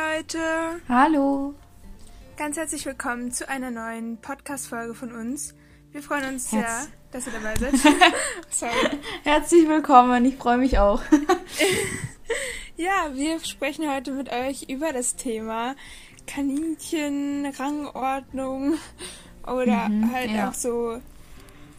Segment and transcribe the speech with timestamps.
[0.00, 0.38] Leute!
[0.90, 1.54] Hallo!
[2.36, 5.54] Ganz herzlich willkommen zu einer neuen Podcast-Folge von uns.
[5.92, 6.88] Wir freuen uns sehr, Herz.
[7.12, 7.72] dass ihr dabei seid.
[8.50, 8.98] Sorry.
[9.24, 11.00] Herzlich willkommen, ich freue mich auch.
[12.78, 15.74] Ja, wir sprechen heute mit euch über das Thema
[16.26, 18.74] Kaninchen, Rangordnung
[19.46, 20.50] oder Mhm, halt ja.
[20.50, 21.00] auch so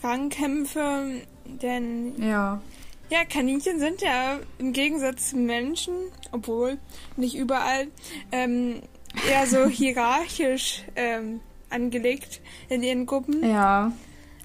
[0.02, 1.22] Rangkämpfe.
[1.46, 2.62] Denn Ja.
[3.10, 5.94] Ja, Kaninchen sind ja im Gegensatz zu Menschen,
[6.32, 6.78] obwohl
[7.16, 7.88] nicht überall,
[8.32, 8.82] ähm,
[9.30, 13.44] eher so hierarchisch ähm, angelegt in ihren Gruppen.
[13.48, 13.92] Ja,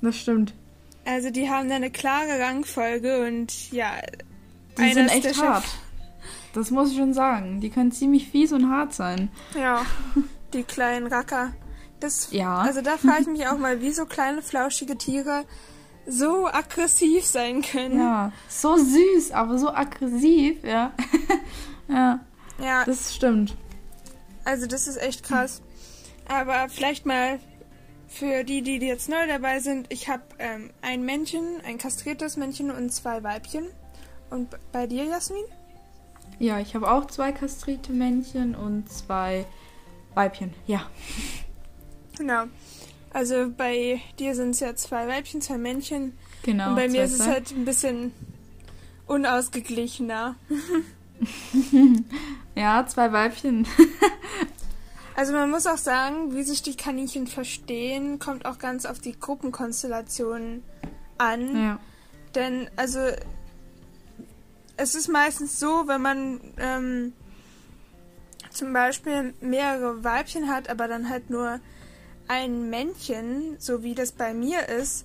[0.01, 0.55] das stimmt.
[1.05, 3.91] Also die haben da eine klare Rangfolge und ja,
[4.79, 5.43] Die sind echt der Chef.
[5.43, 5.65] hart.
[6.55, 7.61] Das muss ich schon sagen.
[7.61, 9.31] Die können ziemlich fies und hart sein.
[9.59, 9.85] Ja,
[10.53, 11.53] die kleinen Racker.
[11.99, 12.59] Das, Ja.
[12.59, 15.45] Also da frage ich mich auch mal, wie so kleine flauschige Tiere
[16.07, 17.99] so aggressiv sein können.
[17.99, 20.93] Ja, so süß, aber so aggressiv, ja.
[21.89, 22.21] ja,
[22.59, 23.57] Ja, das stimmt.
[24.45, 25.63] also das ist echt krass.
[26.29, 27.39] Aber vielleicht mal
[28.09, 32.71] für die, die jetzt neu dabei sind, ich habe ähm, ein Männchen, ein kastriertes Männchen
[32.71, 33.67] und zwei Weibchen.
[34.31, 35.45] Und bei dir, Jasmin?
[36.39, 39.45] Ja, ich habe auch zwei kastrierte Männchen und zwei
[40.15, 40.53] Weibchen.
[40.67, 40.83] Ja.
[42.17, 42.45] Genau.
[43.13, 46.17] Also bei dir sind es ja zwei Weibchen, zwei Männchen.
[46.43, 46.71] Genau.
[46.71, 48.13] und bei mir ist es halt ein bisschen
[49.07, 50.37] unausgeglichener.
[52.55, 53.67] Ja, zwei Weibchen.
[55.15, 59.13] Also man muss auch sagen, wie sich die Kaninchen verstehen, kommt auch ganz auf die
[59.13, 60.63] Gruppenkonstellation
[61.19, 61.63] an.
[61.63, 61.79] ja.
[62.35, 62.99] Denn also
[64.79, 67.13] es ist meistens so, wenn man ähm,
[68.51, 71.61] zum Beispiel mehrere Weibchen hat, aber dann halt nur
[72.29, 75.05] ein Männchen, so wie das bei mir ist,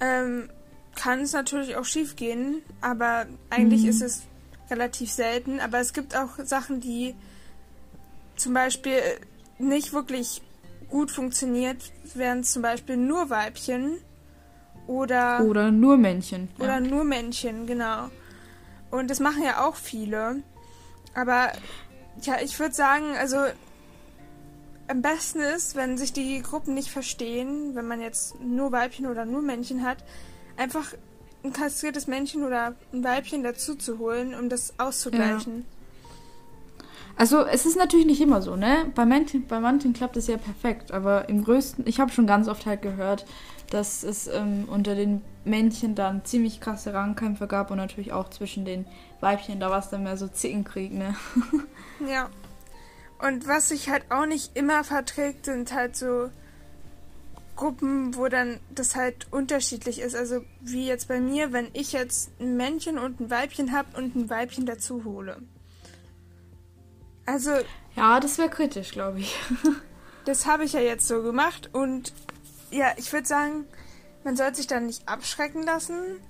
[0.00, 0.50] ähm,
[0.96, 3.88] kann es natürlich auch schief gehen, aber eigentlich Mhm.
[3.88, 4.22] ist es
[4.70, 5.60] relativ selten.
[5.60, 7.14] Aber es gibt auch Sachen, die
[8.36, 9.00] zum Beispiel
[9.58, 10.42] nicht wirklich
[10.88, 11.78] gut funktioniert,
[12.14, 13.98] wären zum Beispiel nur Weibchen
[14.86, 16.48] oder Oder nur Männchen.
[16.58, 16.64] Ja.
[16.64, 18.08] oder nur Männchen, genau.
[18.90, 20.42] Und das machen ja auch viele.
[21.14, 21.52] Aber
[22.22, 23.38] ja, ich würde sagen, also
[24.88, 29.24] am besten ist, wenn sich die Gruppen nicht verstehen, wenn man jetzt nur Weibchen oder
[29.24, 29.98] nur Männchen hat,
[30.56, 30.92] einfach
[31.42, 35.64] ein kastriertes Männchen oder ein Weibchen dazu zu holen, um das auszugleichen.
[37.16, 38.90] Also es ist natürlich nicht immer so, ne?
[38.94, 42.48] Bei manchen, bei manchen klappt es ja perfekt, aber im größten, ich habe schon ganz
[42.48, 43.24] oft halt gehört,
[43.70, 48.64] dass es ähm, unter den Männchen dann ziemlich krasse Rangkämpfe gab und natürlich auch zwischen
[48.64, 48.84] den
[49.20, 51.14] Weibchen, da war es dann mehr so Zickenkrieg, ne?
[52.08, 52.28] Ja.
[53.24, 56.30] Und was sich halt auch nicht immer verträgt, sind halt so
[57.56, 60.14] Gruppen, wo dann das halt unterschiedlich ist.
[60.14, 64.14] Also wie jetzt bei mir, wenn ich jetzt ein Männchen und ein Weibchen habe und
[64.14, 65.38] ein Weibchen dazu hole.
[67.24, 67.52] Also
[67.96, 69.34] Ja, das wäre kritisch, glaube ich.
[70.26, 72.12] das habe ich ja jetzt so gemacht und
[72.70, 73.64] ja, ich würde sagen,
[74.22, 76.20] man sollte sich dann nicht abschrecken lassen,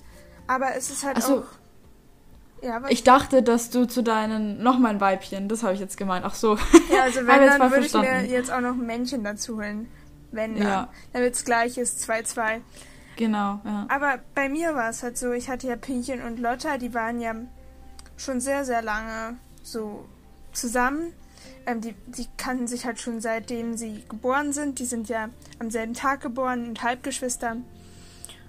[0.46, 1.38] aber es ist halt so.
[1.38, 1.44] auch...
[2.62, 2.82] Ja?
[2.88, 6.24] Ich dachte, dass du zu deinen nochmal ein Weibchen, das habe ich jetzt gemeint.
[6.24, 6.56] Ach so.
[6.90, 9.88] Ja, also wenn, dann mal würde ich mir jetzt auch noch ein Männchen dazu holen.
[10.32, 10.66] Wenn dann.
[10.66, 10.88] Ja.
[11.12, 12.60] Damit es gleich ist, 2-2.
[13.16, 13.86] Genau, ja.
[13.88, 17.20] Aber bei mir war es halt so, ich hatte ja Pinchen und Lotta, die waren
[17.20, 17.34] ja
[18.16, 20.04] schon sehr, sehr lange so
[20.52, 21.12] zusammen.
[21.66, 24.78] Ähm, die, die kannten sich halt schon seitdem sie geboren sind.
[24.78, 25.28] Die sind ja
[25.58, 27.56] am selben Tag geboren und Halbgeschwister.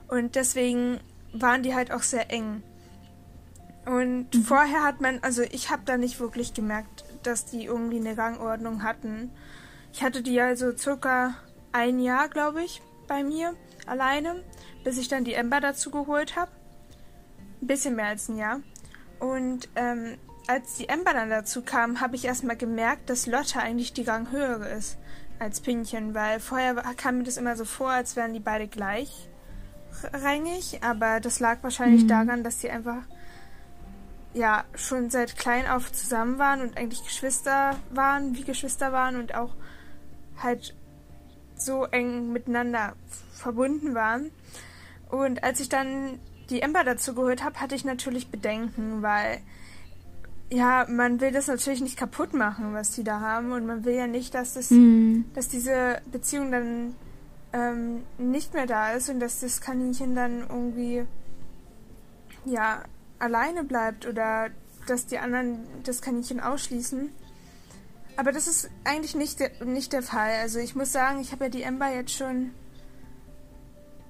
[0.08, 1.00] Und deswegen
[1.34, 2.64] waren die halt auch sehr eng.
[3.86, 8.18] Und vorher hat man, also ich habe da nicht wirklich gemerkt, dass die irgendwie eine
[8.18, 9.32] Rangordnung hatten.
[9.94, 11.36] Ich hatte die ja so circa
[11.72, 13.54] ein Jahr, glaube ich, bei mir
[13.86, 14.44] alleine,
[14.84, 16.52] bis ich dann die Ember dazu geholt habe.
[17.62, 18.62] Ein bisschen mehr als ein Jahr.
[19.20, 20.18] Und ähm,
[20.48, 24.70] als die Ember dann dazu kam, habe ich erstmal gemerkt, dass Lotte eigentlich die Ranghöhere
[24.70, 24.98] ist
[25.40, 29.30] als Pinchen, weil vorher kam mir das immer so vor, als wären die beide gleich
[30.14, 32.08] rangig, aber das lag wahrscheinlich Mhm.
[32.08, 33.04] daran, dass sie einfach
[34.36, 39.34] ja schon seit klein auf zusammen waren und eigentlich Geschwister waren, wie Geschwister waren und
[39.34, 39.56] auch
[40.38, 40.76] halt
[41.56, 42.96] so eng miteinander
[43.34, 44.32] verbunden waren.
[45.10, 49.40] Und als ich dann die Ember dazu geholt habe, hatte ich natürlich Bedenken, weil
[50.52, 53.96] ja, man will das natürlich nicht kaputt machen, was die da haben und man will
[53.96, 55.26] ja nicht, dass das Hm.
[55.34, 56.96] dass diese Beziehung dann
[57.54, 61.06] ähm, nicht mehr da ist und dass das Kaninchen dann irgendwie
[62.46, 62.84] ja
[63.20, 64.50] alleine bleibt oder
[64.88, 67.10] dass die anderen das Kaninchen ausschließen.
[68.18, 70.32] Aber das ist eigentlich nicht der, nicht der Fall.
[70.42, 72.52] Also ich muss sagen, ich habe ja die Ember jetzt schon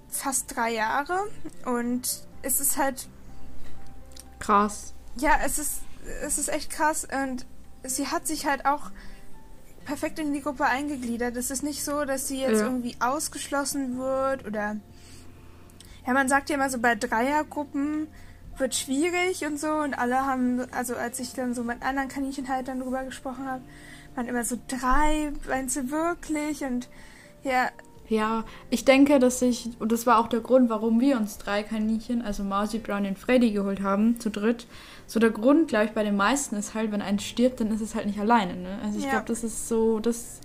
[0.09, 1.27] fast drei Jahre
[1.65, 3.07] und es ist halt
[4.39, 4.93] Krass.
[5.17, 5.81] ja, es ist,
[6.23, 7.45] es ist echt krass und
[7.83, 8.91] sie hat sich halt auch
[9.85, 11.35] perfekt in die Gruppe eingegliedert.
[11.35, 12.65] Es ist nicht so, dass sie jetzt Ja.
[12.65, 14.77] irgendwie ausgeschlossen wird oder
[16.05, 18.07] ja, man sagt ja immer so bei Dreiergruppen
[18.57, 22.79] wird schwierig und so und alle haben, also als ich dann so mit anderen Kaninchenhaltern
[22.79, 23.61] drüber gesprochen habe,
[24.15, 26.63] waren immer so drei, meinst du wirklich?
[26.63, 26.87] Und
[27.43, 27.69] ja,
[28.07, 31.63] Ja, ich denke, dass ich, und das war auch der Grund, warum wir uns drei
[31.63, 34.67] Kaninchen, also Mausi, Brownie und Freddy geholt haben, zu dritt.
[35.07, 37.81] So der Grund, glaube ich, bei den meisten ist halt, wenn eins stirbt, dann ist
[37.81, 38.55] es halt nicht alleine.
[38.55, 38.79] Ne?
[38.83, 39.11] Also ich Ja.
[39.11, 40.39] glaube, das ist so, das,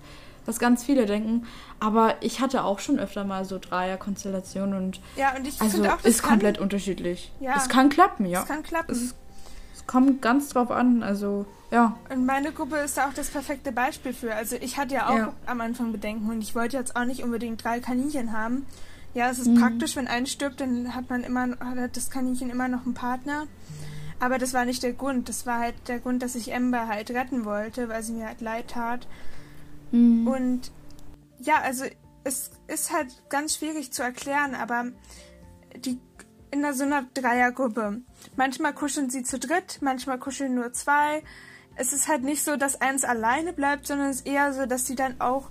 [0.45, 1.45] was ganz viele denken.
[1.79, 5.97] Aber ich hatte auch schon öfter mal so Dreierkonstellationen und ja, und ich also auch,
[5.97, 7.31] das ist kann, komplett unterschiedlich.
[7.39, 7.55] Ja.
[7.57, 8.39] Es kann klappen, ja.
[8.39, 8.91] das kann klappen.
[8.91, 9.15] Es,
[9.75, 11.95] es kommt ganz drauf an, also ja.
[12.09, 14.35] Und meine Gruppe ist da auch das perfekte Beispiel für.
[14.35, 15.33] Also ich hatte ja auch Ja.
[15.45, 18.65] am Anfang Bedenken und ich wollte jetzt auch nicht unbedingt drei Kaninchen haben.
[19.13, 19.59] Ja, es ist Mhm.
[19.59, 23.47] praktisch, wenn eins stirbt, dann hat man immer hat das Kaninchen immer noch einen Partner.
[24.19, 25.29] Aber das war nicht der Grund.
[25.29, 28.39] Das war halt der Grund, dass ich Ember halt retten wollte, weil sie mir halt
[28.41, 29.07] leid tat.
[29.91, 30.27] Mhm.
[30.27, 30.71] Und
[31.39, 31.85] ja, also
[32.23, 34.85] es ist halt ganz schwierig zu erklären, aber
[35.75, 35.99] die
[36.51, 38.01] in so einer Dreiergruppe.
[38.35, 41.23] Manchmal kuscheln sie zu dritt, manchmal kuscheln nur zwei.
[41.75, 44.85] Es ist halt nicht so, dass eins alleine bleibt, sondern es ist eher so, dass
[44.85, 45.49] sie dann auch,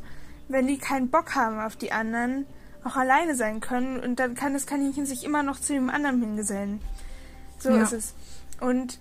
[0.48, 2.46] wenn die keinen Bock haben auf die anderen,
[2.84, 6.20] auch alleine sein können und dann kann das Kaninchen sich immer noch zu dem anderen
[6.20, 6.80] hingesellen.
[7.58, 7.82] So Ja.
[7.82, 8.14] ist es.
[8.60, 9.00] Und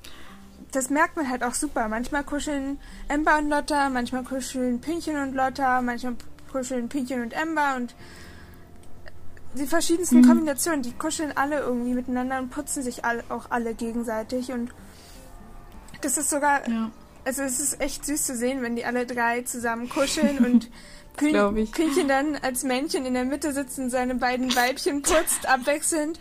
[0.72, 1.88] das merkt man halt auch super.
[1.88, 6.16] Manchmal kuscheln Ember und Lotta, manchmal kuscheln Pinchen und Lotta, manchmal
[6.52, 7.96] kuscheln Pinchen und Ember und
[9.56, 10.28] die verschiedensten Mhm.
[10.28, 14.72] Kombinationen, die kuscheln alle irgendwie miteinander und putzen sich all, auch alle gegenseitig und
[16.02, 16.92] das ist sogar, ja.
[17.26, 20.70] also es ist echt süß zu sehen, wenn die alle drei zusammen kuscheln und
[21.18, 21.72] Pün glaub ich.
[21.72, 26.20] Pünchen dann als Männchen in der Mitte sitzen, seine beiden Weibchen putzt, abwechselnd.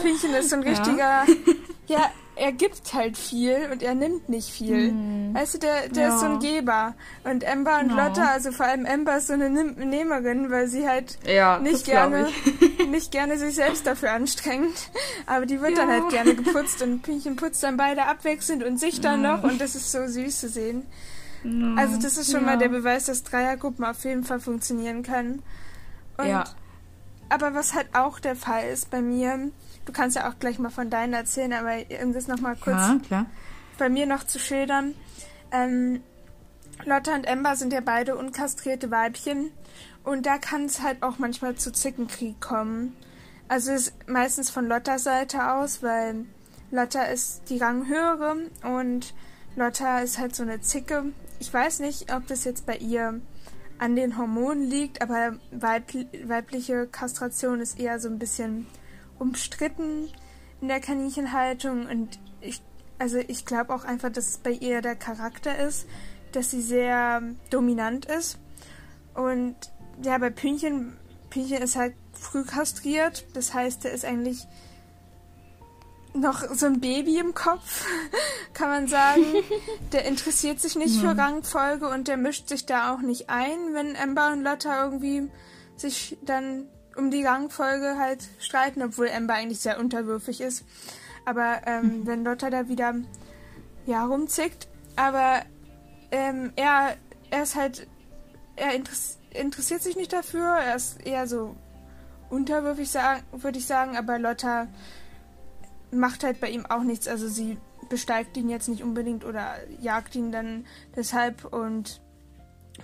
[0.00, 0.68] Pünchen ist so ein Ja.
[0.70, 1.24] richtiger,
[1.86, 2.10] ja.
[2.38, 4.92] er gibt halt viel und er nimmt nicht viel.
[4.92, 5.34] Mhm.
[5.34, 6.50] Weißt du, der, der ist so ein Ja.
[6.50, 6.94] Geber.
[7.24, 8.08] Und Ember und Ja.
[8.08, 12.28] Lotta, also vor allem Ember ist so eine Nehmerin, weil sie halt Ja, nicht gerne,
[12.28, 12.86] ich.
[12.88, 14.76] nicht gerne sich selbst dafür anstrengt.
[15.24, 15.94] Aber die wird dann Ja.
[16.02, 19.36] halt gerne geputzt und Pünchen putzt dann beide abwechselnd und sich dann Ja.
[19.38, 20.82] noch und das ist so süß zu sehen.
[21.76, 22.46] Also das ist schon ja.
[22.46, 25.42] mal der Beweis, dass Dreiergruppen auf jeden Fall funktionieren können.
[26.16, 26.44] Und, Ja.
[27.28, 29.50] Aber was halt auch der Fall ist bei mir,
[29.84, 33.00] du kannst ja auch gleich mal von deinen erzählen, aber um das nochmal kurz Ja,
[33.04, 33.26] klar.
[33.78, 34.94] bei mir noch zu schildern.
[35.50, 36.02] Ähm,
[36.84, 39.50] Lotta und Ember sind ja beide unkastrierte Weibchen
[40.04, 42.96] und da kann es halt auch manchmal zu Zickenkrieg kommen.
[43.48, 46.26] Also ist meistens von Lottas Seite aus, weil
[46.70, 49.14] Lotta ist die Ranghöhere und
[49.56, 51.06] Lotta ist halt so eine Zicke.
[51.38, 53.20] Ich weiß nicht, ob das jetzt bei ihr
[53.78, 55.92] an den Hormonen liegt, aber weib
[56.24, 58.66] weibliche Kastration ist eher so ein bisschen
[59.18, 60.08] umstritten
[60.60, 62.62] in der Kaninchenhaltung und ich
[62.98, 65.86] also ich glaube auch einfach, dass es bei ihr der Charakter ist,
[66.32, 68.38] dass sie sehr dominant ist.
[69.14, 69.56] Und
[70.02, 70.96] ja, bei Pünchen,
[71.30, 73.26] Pünchen ist halt früh kastriert.
[73.34, 74.46] Das heißt, er ist eigentlich
[76.20, 77.86] noch so ein Baby im Kopf,
[78.54, 79.24] kann man sagen.
[79.92, 83.94] Der interessiert sich nicht für Rangfolge und der mischt sich da auch nicht ein, wenn
[83.94, 85.28] Ember und Lotta irgendwie
[85.76, 86.66] sich dann
[86.96, 90.64] um die Rangfolge halt streiten, obwohl Ember eigentlich sehr unterwürfig ist.
[91.24, 92.94] Aber ähm, wenn Lotta da wieder
[93.86, 95.42] ja rumzickt, aber
[96.10, 96.96] ähm, er,
[97.30, 97.86] er ist halt,
[98.56, 101.54] er interess interessiert sich nicht dafür, er ist eher so
[102.30, 102.88] unterwürfig,
[103.32, 104.66] würde ich sagen, aber Lotta
[105.90, 110.14] macht halt bei ihm auch nichts, also sie besteigt ihn jetzt nicht unbedingt oder jagt
[110.16, 110.66] ihn dann
[110.96, 112.00] deshalb und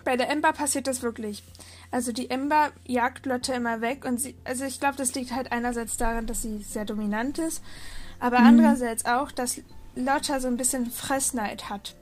[0.05, 1.43] bei der Ember passiert das wirklich.
[1.91, 5.53] Also die Ember jagt Lotte immer weg und sie, also ich glaube, das liegt halt
[5.53, 7.63] einerseits daran, dass sie sehr dominant ist,
[8.21, 8.47] aber Mhm.
[8.47, 9.61] andererseits auch, dass
[9.95, 11.95] Lotta so ein bisschen Fressneid hat.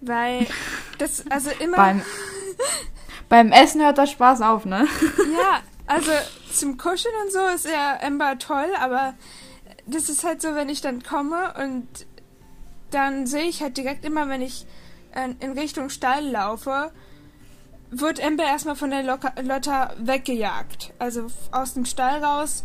[0.00, 0.46] Weil
[0.98, 1.76] das, also immer.
[1.76, 2.02] Beim,
[3.28, 4.86] beim Essen hört der Spaß auf, ne?
[5.38, 6.10] Ja, also
[6.52, 9.14] zum Kuscheln und so ist ja Ember toll, aber
[9.86, 11.86] das ist halt so, wenn ich dann komme und
[12.90, 14.66] dann sehe ich halt direkt immer, wenn ich
[15.14, 16.92] äh, in Richtung Stall laufe,
[17.90, 20.92] wird Ember erstmal von der Lotta weggejagt.
[20.98, 22.64] Also aus dem Stall raus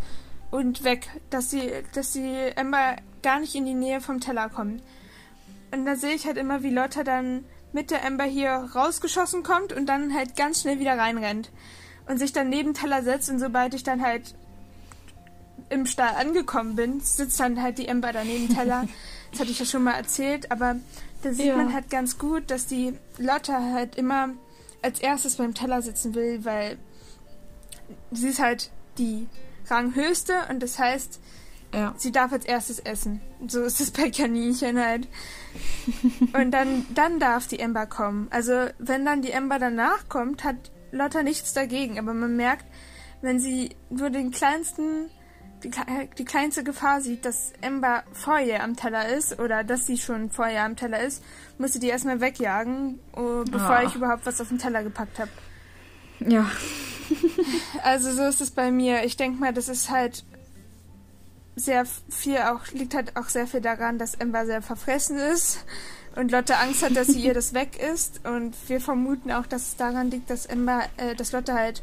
[0.51, 4.81] und weg, dass sie, dass die Ember gar nicht in die Nähe vom Teller kommt.
[5.71, 9.73] Und da sehe ich halt immer, wie Lotta dann mit der Ember hier rausgeschossen kommt
[9.73, 11.51] und dann halt ganz schnell wieder reinrennt.
[12.07, 14.33] Und sich dann neben Teller setzt und sobald ich dann halt
[15.69, 18.87] im Stall angekommen bin, sitzt dann halt die Ember daneben Teller.
[19.31, 20.77] Das hatte ich ja schon mal erzählt, aber
[21.21, 21.55] da sieht Ja.
[21.55, 24.29] man halt ganz gut, dass die Lotta halt immer
[24.81, 26.79] als erstes beim Teller sitzen will, weil
[28.09, 29.27] sie ist halt die
[29.69, 31.19] Ranghöchste und das heißt,
[31.75, 31.93] Ja.
[31.95, 33.21] sie darf als erstes essen.
[33.47, 35.07] So ist es bei Kaninchen halt.
[36.33, 38.27] Und dann, dann darf die Ember kommen.
[38.31, 40.55] Also wenn dann die Ember danach kommt, hat
[40.91, 41.99] Lotta nichts dagegen.
[41.99, 42.65] Aber man merkt,
[43.21, 45.11] wenn sie nur den kleinsten,
[45.63, 49.85] die, kle- die kleinste Gefahr sieht, dass Ember vor ihr am Teller ist oder dass
[49.85, 51.23] sie schon vor ihr am Teller ist,
[51.57, 53.83] muss sie die erstmal wegjagen, oh, bevor Ah.
[53.83, 55.31] ich überhaupt was auf den Teller gepackt habe.
[56.19, 56.49] Ja.
[57.83, 59.03] Also so ist es bei mir.
[59.03, 60.23] Ich denke mal, das ist halt
[61.55, 65.65] sehr viel auch, liegt halt auch sehr viel daran, dass Ember sehr verfressen ist
[66.15, 68.25] und Lotte Angst hat, dass sie ihr das weg ist.
[68.27, 71.81] Und wir vermuten auch, dass es daran liegt, dass Ember, äh, dass Lotte halt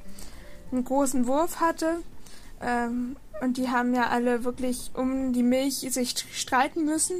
[0.71, 1.99] einen großen Wurf hatte.
[2.63, 7.17] Ähm, und die haben ja alle wirklich um die Milch sich streiten müssen.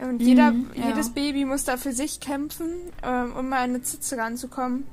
[0.00, 0.88] Und jeder, Mhm, ja.
[0.88, 2.70] jedes Baby muss da für sich kämpfen,
[3.02, 4.86] ähm, um mal an eine Zitze ranzukommen.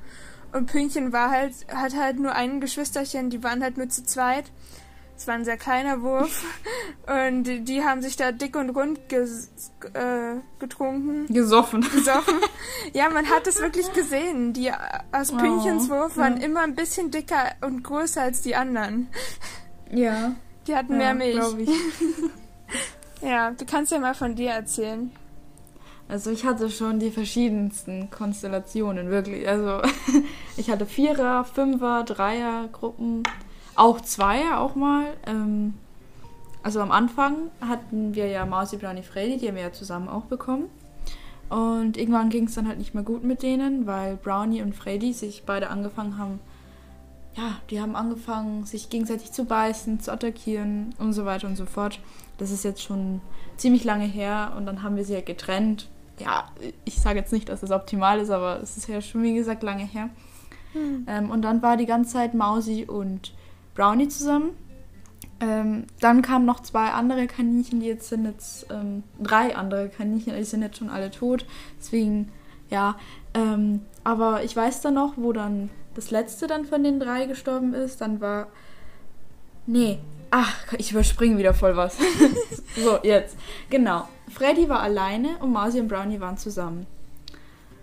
[0.52, 4.44] Und Pünktchen war halt, hat halt nur ein Geschwisterchen, die waren halt nur zu zweit.
[5.16, 6.44] Es war ein sehr kleiner Wurf.
[7.28, 9.50] Und die, die haben sich da dick und rund ges,
[9.92, 11.82] äh, getrunken, Gesoffen.
[11.82, 12.34] gesoffen.
[12.94, 14.52] ja, man hat es wirklich gesehen.
[14.54, 14.72] Die
[15.12, 16.44] aus Oh, Pünktchens Wurf waren ja.
[16.46, 19.08] immer ein bisschen dicker und größer als die anderen.
[19.94, 20.34] Ja.
[20.66, 21.38] Die hatten mehr Milch.
[23.22, 25.10] Ja, du kannst ja mal von dir erzählen.
[26.08, 29.48] Also ich hatte schon die verschiedensten Konstellationen, wirklich.
[29.48, 29.80] Also
[30.58, 33.22] ich hatte Vierer, Fünfer, Dreier Gruppen,
[33.76, 35.06] auch Zweier auch mal.
[35.26, 35.72] Ähm,
[36.62, 40.24] also am Anfang hatten wir ja Mausi, Brownie, Freddy, die haben wir ja zusammen auch
[40.24, 40.68] bekommen.
[41.48, 45.14] Und irgendwann ging es dann halt nicht mehr gut mit denen, weil Brownie und Freddy
[45.14, 46.40] sich beide angefangen haben,
[47.36, 51.66] ja, die haben angefangen, sich gegenseitig zu beißen, zu attackieren und so weiter und so
[51.66, 52.00] fort.
[52.38, 53.20] Das ist jetzt schon
[53.56, 55.88] ziemlich lange her und dann haben wir sie ja getrennt.
[56.18, 56.48] Ja,
[56.84, 59.62] ich sage jetzt nicht, dass das optimal ist, aber es ist ja schon, wie gesagt,
[59.62, 60.10] lange her.
[61.06, 63.32] Ähm, und dann war die ganze Zeit Mausi und
[63.74, 64.50] Brownie zusammen.
[65.40, 70.36] Ähm, dann kamen noch zwei andere Kaninchen, die jetzt sind jetzt ähm, drei andere Kaninchen,
[70.36, 71.46] die sind jetzt schon alle tot.
[71.78, 72.30] Deswegen,
[72.70, 72.96] ja.
[73.34, 77.74] Ähm, aber ich weiß dann noch, wo dann das letzte dann von den drei gestorben
[77.74, 78.00] ist.
[78.00, 78.48] Dann war.
[79.66, 79.98] Nee.
[80.30, 81.96] Ach, ich überspringe wieder voll was.
[82.76, 83.36] so, jetzt.
[83.70, 84.08] Genau.
[84.32, 86.86] Freddy war alleine und Mausi und Brownie waren zusammen.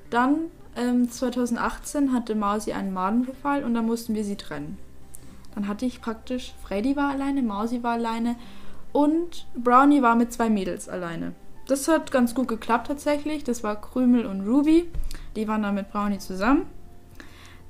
[0.10, 4.78] Dann, ähm, 2018, hatte Mausi einen Madenbefall und dann mussten wir sie trennen.
[5.56, 8.36] Dann hatte ich praktisch, Freddy war alleine, Mausi war alleine
[8.92, 11.34] und Brownie war mit zwei Mädels alleine.
[11.68, 13.44] Das hat ganz gut geklappt tatsächlich.
[13.44, 14.90] Das war Krümel und Ruby.
[15.36, 16.66] Die waren dann mit Brownie zusammen.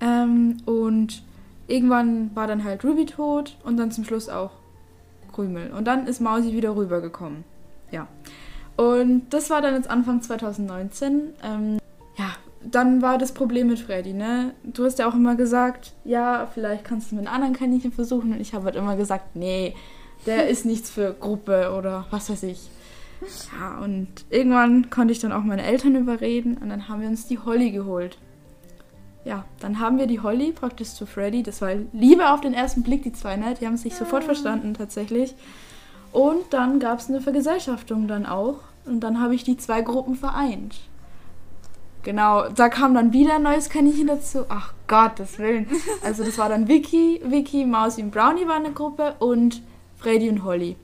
[0.01, 1.23] Ähm, und
[1.67, 4.51] irgendwann war dann halt Ruby tot und dann zum Schluss auch
[5.31, 5.71] Krümel.
[5.71, 7.43] Und dann ist Mausi wieder rübergekommen.
[7.91, 8.07] Ja.
[8.75, 11.33] Und das war dann jetzt Anfang 2019.
[11.43, 11.77] Ähm,
[12.17, 12.31] ja,
[12.63, 14.53] dann war das Problem mit Freddy, ne?
[14.63, 18.33] Du hast ja auch immer gesagt, ja, vielleicht kannst du mit einem anderen Kaninchen versuchen.
[18.33, 19.75] Und ich habe halt immer gesagt, nee,
[20.25, 22.69] der ist nichts für Gruppe oder was weiß ich.
[23.53, 27.27] Ja, und irgendwann konnte ich dann auch meine Eltern überreden und dann haben wir uns
[27.27, 28.17] die Holly geholt.
[29.23, 31.43] Ja, dann haben wir die Holly praktisch zu Freddy.
[31.43, 33.53] Das war Liebe auf den ersten Blick, die zwei, ne?
[33.59, 35.35] Die haben sich sofort verstanden, tatsächlich.
[36.11, 38.59] Und dann gab es eine Vergesellschaftung dann auch.
[38.85, 40.75] Und dann habe ich die zwei Gruppen vereint.
[42.03, 44.45] Genau, da kam dann wieder ein neues Kaninchen dazu.
[44.49, 45.67] Ach Gottes Willen.
[46.03, 49.61] Also das war dann Vicky, Vicky, Mausi und Brownie waren eine Gruppe und
[49.97, 50.77] Freddy und Holly.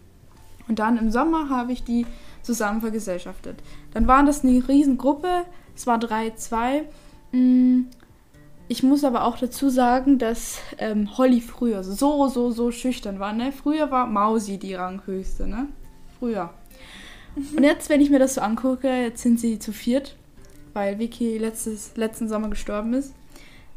[0.67, 2.06] Und dann im Sommer habe ich die
[2.44, 3.58] zusammen vergesellschaftet.
[3.94, 5.46] Dann waren das eine Riesengruppe.
[5.75, 6.84] Es war 3-2.
[8.69, 13.31] Ich muss aber auch dazu sagen, dass ähm, Holly früher so, so, so schüchtern war.
[13.31, 13.51] Ne?
[13.51, 15.47] Früher war Mausi die Ranghöchste.
[15.47, 15.67] Ne?
[16.19, 16.50] Früher.
[17.36, 20.15] Und jetzt, wenn ich mir das so angucke, jetzt sind sie zu viert,
[20.74, 23.13] weil Vicky letztes, letzten Sommer gestorben ist.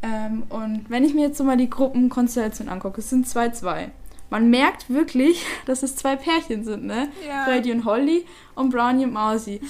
[0.02, 3.90] Ähm, und wenn ich mir jetzt so mal die Gruppenkonstellation angucke, es sind 2-2.
[4.30, 7.08] Man merkt wirklich, dass es zwei Pärchen sind, ne?
[7.26, 7.44] Ja.
[7.44, 9.60] Freddy und Holly und Brownie und Mausi.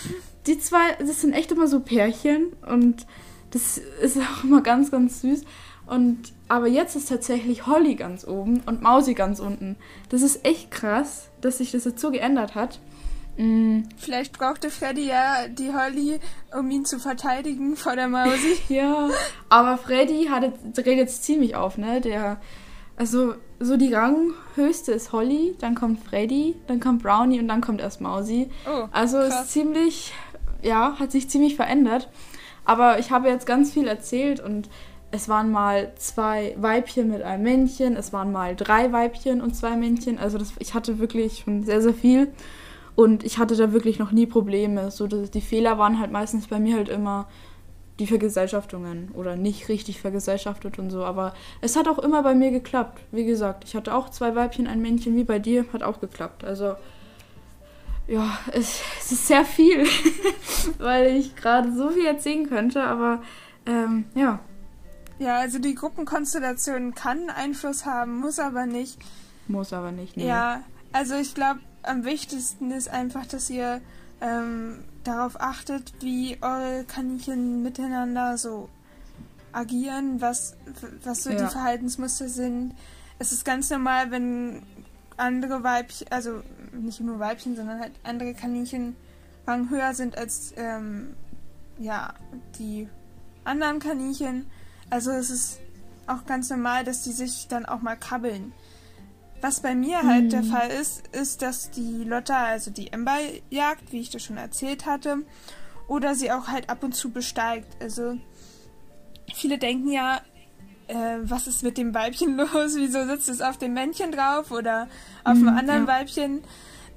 [0.47, 3.07] Die zwei, das sind echt immer so Pärchen und
[3.51, 5.43] das ist auch immer ganz, ganz süß.
[5.87, 9.77] Und aber jetzt ist tatsächlich Holly ganz oben und Mausi ganz unten.
[10.09, 12.79] Das ist echt krass, dass sich das jetzt so geändert hat.
[13.37, 16.21] Mm, Vielleicht brauchte Freddy ja die Holly,
[16.57, 18.57] um ihn zu verteidigen vor der Mausi.
[18.69, 19.09] Ja,
[19.49, 22.01] aber Freddy hat jetzt, dreht jetzt ziemlich auf, ne?
[22.01, 22.41] Der,
[22.97, 27.81] also so die Ranghöchste ist Holly, dann kommt Freddy, dann kommt Brownie und dann kommt
[27.81, 28.49] erst Mausi.
[28.67, 29.43] Oh, Also krass.
[29.47, 30.13] ist ziemlich,
[30.63, 32.09] ja, hat sich ziemlich verändert.
[32.65, 34.69] Aber ich habe jetzt ganz viel erzählt und
[35.13, 39.77] es waren mal zwei Weibchen mit einem Männchen, es waren mal drei Weibchen und zwei
[39.77, 40.19] Männchen.
[40.19, 42.29] Also das, ich hatte wirklich schon sehr, sehr viel.
[42.95, 44.91] Und ich hatte da wirklich noch nie Probleme.
[44.91, 47.29] So, die Fehler waren halt meistens bei mir halt immer
[47.99, 51.05] die Vergesellschaftungen oder nicht richtig vergesellschaftet und so.
[51.05, 53.01] Aber es hat auch immer bei mir geklappt.
[53.11, 56.45] Wie gesagt, ich hatte auch zwei Weibchen, ein Männchen, wie bei dir, hat auch geklappt.
[56.45, 56.75] Also
[58.11, 59.87] Ja, es, es ist sehr viel,
[60.79, 63.23] weil ich gerade so viel erzählen könnte, aber
[63.67, 64.41] ähm, ja.
[65.21, 68.99] Ja, also die Gruppenkonstellation kann Einfluss haben, muss aber nicht.
[69.47, 70.27] Muss aber nicht, nee.
[70.27, 73.81] Ja, also ich glaube, am wichtigsten ist einfach, dass ihr
[74.21, 78.69] ähm, darauf achtet, wie eure Kaninchen miteinander so
[79.53, 80.57] agieren, was,
[81.05, 81.45] was so ja.
[81.45, 82.75] die Verhaltensmuster sind.
[83.21, 84.63] Es ist ganz normal, wenn
[85.21, 88.97] andere Weibchen, also nicht nur Weibchen, sondern halt andere Kaninchen
[89.47, 91.15] Rang höher sind als ähm,
[91.79, 92.15] ja,
[92.59, 92.89] die
[93.45, 94.47] anderen Kaninchen.
[94.91, 95.61] Also es ist
[96.07, 98.53] auch ganz normal, dass die sich dann auch mal kabbeln.
[99.41, 100.31] Was bei mir halt mhm.
[100.31, 103.17] der Fall ist, ist, dass die Lotta, also die Ember
[103.49, 105.19] jagt, wie ich das schon erzählt hatte,
[105.89, 107.83] oder sie auch halt ab und zu besteigt.
[107.83, 108.19] Also
[109.35, 110.21] viele denken ja,
[110.91, 112.75] äh, was ist mit dem Weibchen los?
[112.77, 114.89] Wieso sitzt es auf dem Männchen drauf oder
[115.25, 115.89] auf mhm, einem anderen ja.
[115.89, 116.43] Weibchen?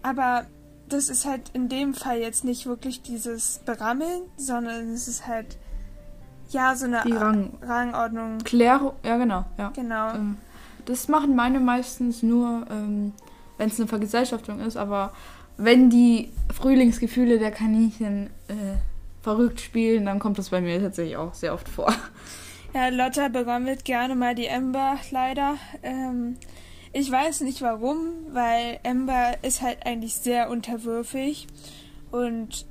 [0.02, 0.46] Aber
[0.90, 5.58] das ist halt in dem Fall jetzt nicht wirklich dieses Berammeln, sondern es ist halt
[6.50, 8.40] ja so eine Rang Rangordnung.
[8.40, 9.72] Klärung, ja genau, ja.
[9.76, 10.14] Genau.
[10.14, 10.38] Ähm,
[10.86, 13.14] das machen meine meistens nur, ähm,
[13.58, 15.14] wenn es eine Vergesellschaftung ist, aber
[15.58, 18.78] wenn die Frühlingsgefühle der Kaninchen äh,
[19.22, 21.94] verrückt spielen, dann kommt das bei mir tatsächlich auch sehr oft vor.
[22.74, 25.58] Ja, Lotta berammelt gerne mal die Ember, leider.
[25.84, 26.38] Ähm,
[26.92, 31.48] ich weiß nicht warum, weil Ember ist halt eigentlich sehr unterwürfig
[32.12, 32.66] und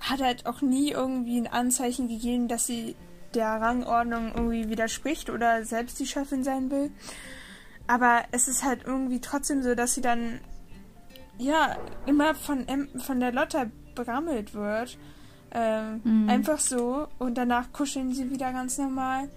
[0.00, 2.94] hat halt auch nie irgendwie ein Anzeichen gegeben, dass sie
[3.34, 6.90] der Rangordnung irgendwie widerspricht oder selbst die Chefin sein will.
[7.86, 10.40] Aber es ist halt irgendwie trotzdem so, dass sie dann
[11.38, 11.76] ja
[12.06, 12.66] immer von,
[12.98, 14.96] von der Lotta berammelt wird.
[15.52, 16.28] Ähm, mhm.
[16.28, 17.08] Einfach so.
[17.18, 19.28] Und danach kuscheln sie wieder ganz normal.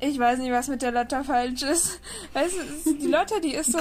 [0.00, 2.00] Ich weiß nicht, was mit der Lotta falsch ist.
[2.32, 2.54] Weißt
[2.84, 3.78] du, die Lotta, die ist so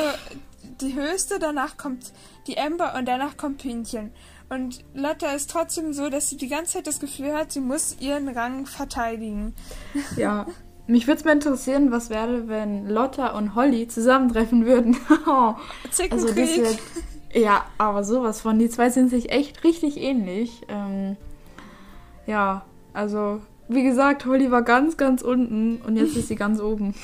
[0.82, 2.12] die höchste, danach kommt
[2.48, 4.12] die Ember und danach kommt Pinchen.
[4.50, 7.98] Und Lotta ist trotzdem so, dass sie die ganze Zeit das Gefühl hat, sie muss
[8.00, 9.54] ihren Rang verteidigen.
[10.18, 10.48] Ja,
[10.88, 14.98] mich würde es mal interessieren, was wäre, wenn Lotta und Holly zusammentreffen würden.
[15.28, 15.54] oh.
[16.10, 16.80] Also das wird,
[17.32, 18.58] ja, aber sowas von.
[18.58, 20.64] Die zwei sind sich echt richtig ähnlich.
[20.68, 21.16] Ähm,
[22.26, 26.96] ja, also wie gesagt, Holly war ganz, ganz unten und jetzt ist sie ganz oben.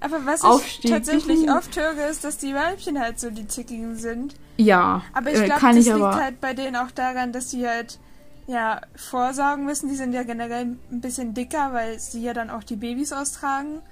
[0.00, 0.86] Aber was Aufstieg.
[0.86, 4.34] ich tatsächlich oft höre, ist, dass die Weibchen halt so die Zickigen sind.
[4.56, 6.14] Ja, aber ich äh, glaube, das liegt aber...
[6.14, 7.98] halt bei denen auch daran, dass sie halt
[8.46, 9.90] ja, vorsorgen müssen.
[9.90, 13.82] Die sind ja generell ein bisschen dicker, weil sie ja dann auch die Babys austragen.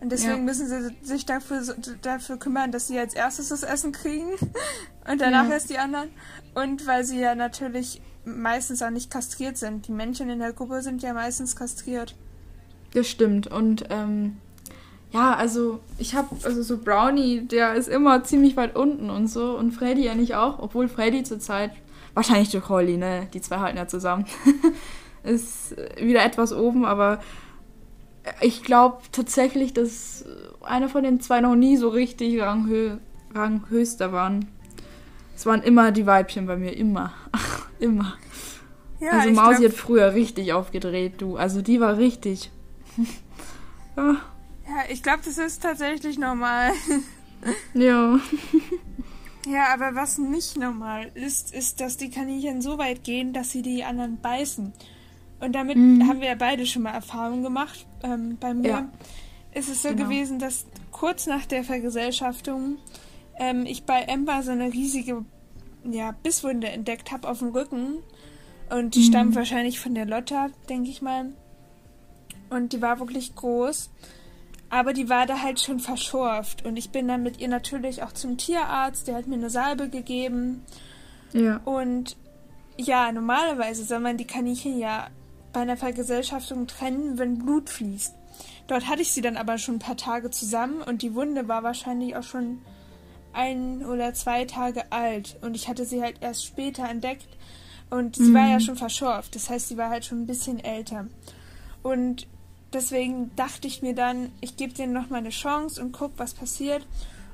[0.00, 0.42] Und deswegen ja.
[0.42, 1.62] müssen sie sich dafür,
[2.02, 4.28] dafür kümmern, dass sie als erstes das Essen kriegen
[5.10, 5.54] und danach ja.
[5.54, 6.08] erst die anderen.
[6.54, 9.88] Und weil sie ja natürlich meistens auch nicht kastriert sind.
[9.88, 12.14] Die Männchen in der Gruppe sind ja meistens kastriert.
[12.94, 13.46] Das stimmt.
[13.46, 14.36] Und ähm,
[15.12, 19.56] ja, also ich habe, also so Brownie, der ist immer ziemlich weit unten und so.
[19.56, 21.72] Und Freddy ja nicht auch, obwohl Freddy zurzeit
[22.18, 23.28] Wahrscheinlich durch Holly, ne?
[23.32, 24.26] Die zwei halten ja zusammen.
[25.22, 27.20] ist wieder etwas oben, aber
[28.40, 30.24] ich glaube tatsächlich, dass
[30.60, 32.96] einer von den zwei noch nie so richtig ranghö
[33.34, 34.48] ranghöchster waren.
[35.38, 37.12] Es waren immer die Weibchen bei mir, immer.
[37.78, 38.18] immer.
[38.98, 39.70] Ja, also Mausi glaub...
[39.70, 41.36] hat früher richtig aufgedreht, du.
[41.36, 42.50] Also die war richtig.
[43.96, 44.16] ja.
[44.66, 46.72] ja, ich glaube, das ist tatsächlich normal.
[47.74, 48.18] ja.
[49.46, 53.62] Ja, aber was nicht normal ist, ist, dass die Kaninchen so weit gehen, dass sie
[53.62, 54.72] die anderen beißen.
[55.38, 56.08] Und damit mhm.
[56.08, 57.86] haben wir ja beide schon mal Erfahrungen gemacht.
[58.02, 58.88] Ähm, bei mir ja.
[59.54, 60.02] ist es so genau.
[60.02, 62.78] gewesen, dass kurz nach der Vergesellschaftung
[63.38, 65.24] ähm, ich bei Ember so eine riesige
[65.84, 67.98] ja, Bisswunde entdeckt habe auf dem Rücken.
[68.70, 69.04] Und die mhm.
[69.04, 71.32] stammt wahrscheinlich von der Lotta, denke ich mal.
[72.50, 73.90] Und die war wirklich groß.
[74.70, 76.64] Aber die war da halt schon verschorft.
[76.66, 79.08] Und ich bin dann mit ihr natürlich auch zum Tierarzt.
[79.08, 80.62] Der hat mir eine Salbe gegeben.
[81.32, 81.58] Ja.
[81.64, 82.16] Und
[82.76, 85.08] ja, normalerweise soll man die Kaninchen ja
[85.52, 88.14] bei einer Vergesellschaftung trennen, wenn Blut fließt.
[88.66, 91.62] Dort hatte ich sie dann aber schon ein paar Tage zusammen und die Wunde war
[91.62, 92.60] wahrscheinlich auch schon
[93.32, 95.36] ein oder zwei Tage alt.
[95.40, 97.28] Und ich hatte sie halt erst später entdeckt.
[97.90, 98.34] Und sie mhm.
[98.34, 99.34] war ja schon verschorft.
[99.34, 101.06] Das heißt, sie war halt schon ein bisschen älter.
[101.82, 102.26] Und
[102.72, 106.34] deswegen dachte ich mir dann, ich gebe denen noch mal eine Chance und guck, was
[106.34, 106.86] passiert.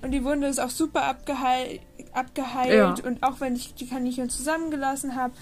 [0.02, 1.80] Und die Wunde ist auch super abgeheil
[2.12, 2.98] abgeheilt.
[2.98, 3.04] Ja.
[3.04, 5.32] Und auch wenn ich die Kaninchen zusammengelassen habe,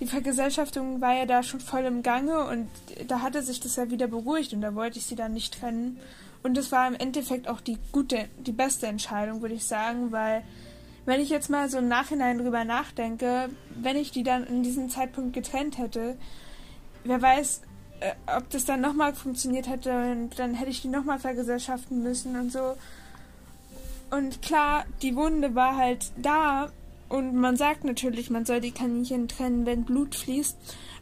[0.00, 2.68] die Vergesellschaftung war ja da schon voll im Gange und
[3.08, 5.98] da hatte sich das ja wieder beruhigt und da wollte ich sie dann nicht trennen.
[6.46, 10.44] Und das war im Endeffekt auch die gute, die beste Entscheidung, würde ich sagen, weil
[11.04, 14.88] wenn ich jetzt mal so im Nachhinein drüber nachdenke, wenn ich die dann in diesem
[14.88, 16.16] Zeitpunkt getrennt hätte,
[17.02, 17.62] wer weiß,
[17.98, 22.38] äh, ob das dann nochmal funktioniert hätte und dann hätte ich die nochmal vergesellschaften müssen
[22.38, 22.76] und so.
[24.12, 26.70] Und klar, die Wunde war halt da,
[27.08, 30.56] und man sagt natürlich, man soll die Kaninchen trennen, wenn Blut fließt.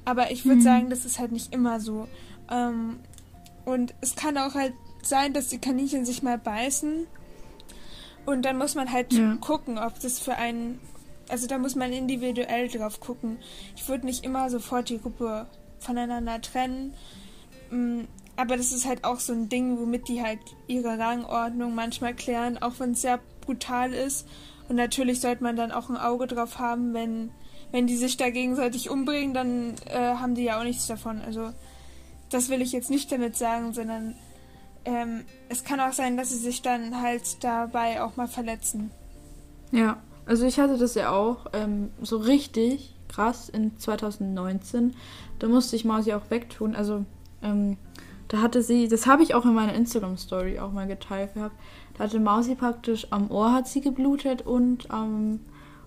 [0.06, 0.62] Aber ich würde mhm.
[0.62, 2.08] sagen, das ist halt nicht immer so.
[2.50, 2.98] Ähm,
[3.66, 4.72] und es kann auch halt
[5.06, 7.06] sein, dass die Kaninchen sich mal beißen.
[8.26, 9.36] Und dann muss man halt ja.
[9.40, 10.80] gucken, ob das für einen.
[11.28, 13.38] Also da muss man individuell drauf gucken.
[13.76, 15.46] Ich würde nicht immer sofort die Gruppe
[15.78, 16.94] voneinander trennen.
[17.70, 18.02] Mm,
[18.36, 22.58] aber das ist halt auch so ein Ding, womit die halt ihre Rangordnung manchmal klären,
[22.58, 24.26] auch wenn es sehr brutal ist.
[24.68, 27.30] Und natürlich sollte man dann auch ein Auge drauf haben, wenn,
[27.70, 31.20] wenn die sich da gegenseitig umbringen, dann äh, haben die ja auch nichts davon.
[31.20, 31.52] Also
[32.30, 34.16] das will ich jetzt nicht damit sagen, sondern
[34.84, 38.90] ähm, es kann auch sein, dass sie sich dann halt dabei auch mal verletzen.
[39.70, 44.94] Ja, also ich hatte das ja auch ähm, so richtig krass in 2019.
[45.38, 46.74] Da musste ich Mausi auch wegtun.
[46.74, 47.04] Also
[47.42, 47.76] ähm,
[48.28, 51.56] da hatte sie, das habe ich auch in meiner Instagram-Story auch mal geteilt gehabt.
[51.96, 55.40] Da hatte Mausi praktisch am Ohr hat sie geblutet und ähm,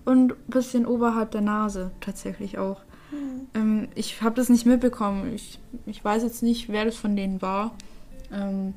[0.08, 2.80] und ein bisschen oberhalb der Nase tatsächlich auch.
[3.10, 3.46] Mhm.
[3.54, 5.34] Ähm, ich habe das nicht mitbekommen.
[5.34, 7.74] Ich, ich weiß jetzt nicht, wer das von denen war.
[8.32, 8.74] Ähm,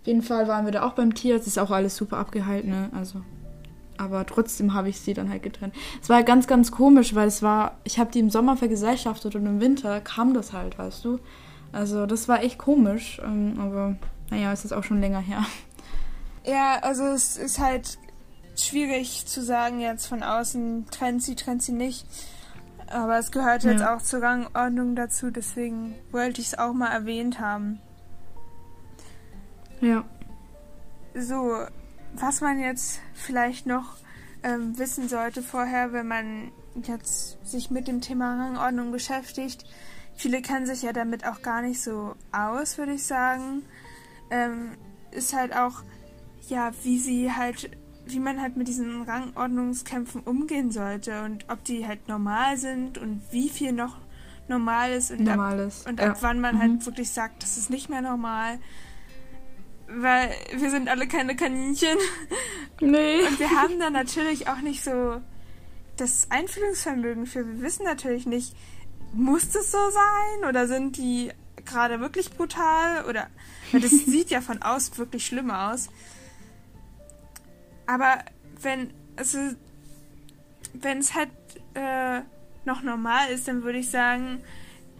[0.00, 1.36] auf jeden Fall waren wir da auch beim Tier.
[1.38, 2.90] Das ist auch alles super abgehalten, ne?
[2.96, 3.22] Also.
[3.98, 5.74] Aber trotzdem habe ich sie dann halt getrennt.
[6.02, 9.46] Es war ganz, ganz komisch, weil es war, ich habe die im Sommer vergesellschaftet und
[9.46, 11.20] im Winter kam das halt, weißt du.
[11.70, 13.20] Also das war echt komisch.
[13.24, 13.96] Ähm, aber
[14.30, 15.44] naja, es ist auch schon länger her.
[16.44, 17.98] Ja, also es ist halt
[18.56, 22.04] schwierig zu sagen jetzt von außen, trennt sie, trennt sie nicht.
[22.88, 23.94] Aber es gehört jetzt ja.
[23.94, 27.78] auch zur Rangordnung dazu, deswegen wollte ich es auch mal erwähnt haben.
[29.82, 30.04] Ja.
[31.14, 31.58] So,
[32.14, 33.96] was man jetzt vielleicht noch
[34.42, 36.52] ähm, wissen sollte vorher, wenn man
[36.84, 39.64] jetzt sich mit dem Thema Rangordnung beschäftigt.
[40.14, 43.62] Viele kennen sich ja damit auch gar nicht so aus, würde ich sagen.
[44.30, 44.70] Ähm,
[45.10, 45.82] ist halt auch,
[46.48, 47.70] ja, wie sie halt
[48.06, 53.22] wie man halt mit diesen Rangordnungskämpfen umgehen sollte und ob die halt normal sind und
[53.30, 53.96] wie viel noch
[54.48, 55.86] normal ist und, normal ab, ist.
[55.86, 56.10] und ja.
[56.10, 56.74] ab wann man halt mhm.
[56.76, 58.58] halt wirklich sagt, das ist nicht mehr normal.
[59.94, 61.98] Weil wir sind alle keine Kaninchen.
[62.80, 63.26] Nee.
[63.26, 65.20] Und wir haben da natürlich auch nicht so
[65.96, 67.46] das Einfühlungsvermögen für.
[67.46, 68.56] Wir wissen natürlich nicht,
[69.12, 71.30] muss das so sein oder sind die
[71.64, 73.28] gerade wirklich brutal oder
[73.70, 75.88] weil das sieht ja von außen wirklich schlimm aus.
[77.86, 78.18] Aber
[78.60, 79.38] wenn, also,
[80.72, 81.30] wenn es halt
[81.74, 82.20] äh,
[82.64, 84.42] noch normal ist, dann würde ich sagen,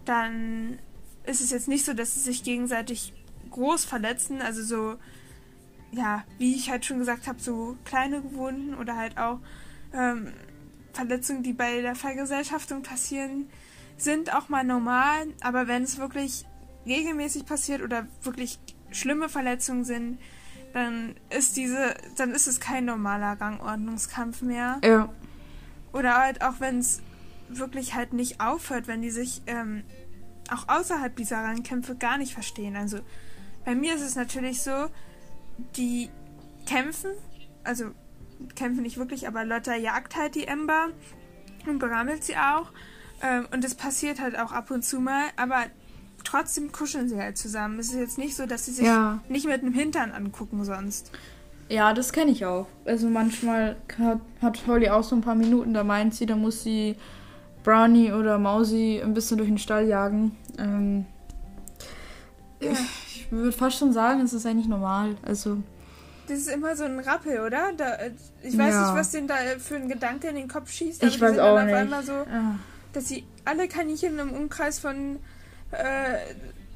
[0.05, 0.79] dann
[1.25, 3.13] ist es jetzt nicht so, dass sie sich gegenseitig
[3.53, 4.41] groß verletzen.
[4.41, 4.95] Also so,
[5.91, 9.39] ja, wie ich halt schon gesagt habe, so kleine Wunden oder halt auch
[9.93, 10.33] ähm,
[10.91, 13.49] Verletzungen, die bei der Vergesellschaftung passieren,
[13.97, 15.27] sind auch mal normal.
[15.41, 16.45] Aber wenn es wirklich
[16.85, 18.59] regelmäßig passiert oder wirklich
[18.91, 20.19] schlimme Verletzungen sind,
[20.73, 24.79] dann ist diese, dann ist es kein normaler Rangordnungskampf mehr.
[24.83, 25.09] Ja.
[25.93, 27.01] Oder halt auch wenn es
[27.49, 29.83] wirklich halt nicht aufhört, wenn die sich ähm,
[30.49, 32.75] auch außerhalb dieser Rangkämpfe gar nicht verstehen.
[32.75, 32.99] Also
[33.65, 34.87] bei mir ist es natürlich so,
[35.75, 36.09] die
[36.65, 37.11] kämpfen,
[37.63, 37.85] also
[38.55, 40.89] kämpfen nicht wirklich, aber Lotta jagt halt die Ember
[41.67, 42.71] und berammelt sie auch.
[43.21, 45.65] Ähm, und das passiert halt auch ab und zu mal, aber
[46.23, 47.79] trotzdem kuscheln sie halt zusammen.
[47.79, 49.19] Es ist jetzt nicht so, dass sie sich ja.
[49.29, 51.11] nicht mit dem Hintern angucken sonst.
[51.69, 52.67] Ja, das kenne ich auch.
[52.85, 56.63] Also manchmal hat, hat Holly auch so ein paar Minuten, da meint sie, da muss
[56.63, 56.95] sie
[57.63, 60.35] Brownie oder Mausi ein bisschen durch den Stall jagen.
[60.57, 61.05] Ähm,
[62.63, 62.71] ja.
[63.07, 65.15] Ich, würde fast schon sagen, es ist eigentlich normal.
[65.23, 65.57] Also.
[66.27, 67.71] Das ist immer so ein Rappel, oder?
[67.75, 68.85] Da, äh, ich weiß ja.
[68.85, 71.03] nicht, was den da für ein Gedanke in den Kopf schießt.
[71.03, 71.93] ich weiß auch nicht.
[71.93, 72.59] Auf so, ja.
[72.93, 75.19] dass sie alle Kaninchen im Umkreis von
[75.71, 76.17] äh,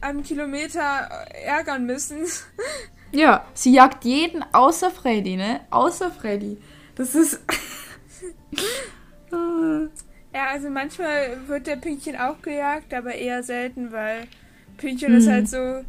[0.01, 0.79] einem Kilometer
[1.45, 2.17] ärgern müssen.
[3.11, 5.61] Ja, sie jagt jeden außer Freddy, ne?
[5.69, 6.57] Außer Freddy.
[6.95, 7.39] Das ist.
[9.31, 14.27] ja, also manchmal wird der Pünktchen auch gejagt, aber eher selten, weil
[14.77, 15.17] Pünktchen hm.
[15.17, 15.83] ist halt so.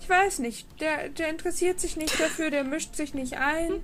[0.00, 3.72] Ich weiß nicht, der, der interessiert sich nicht dafür, der mischt sich nicht ein.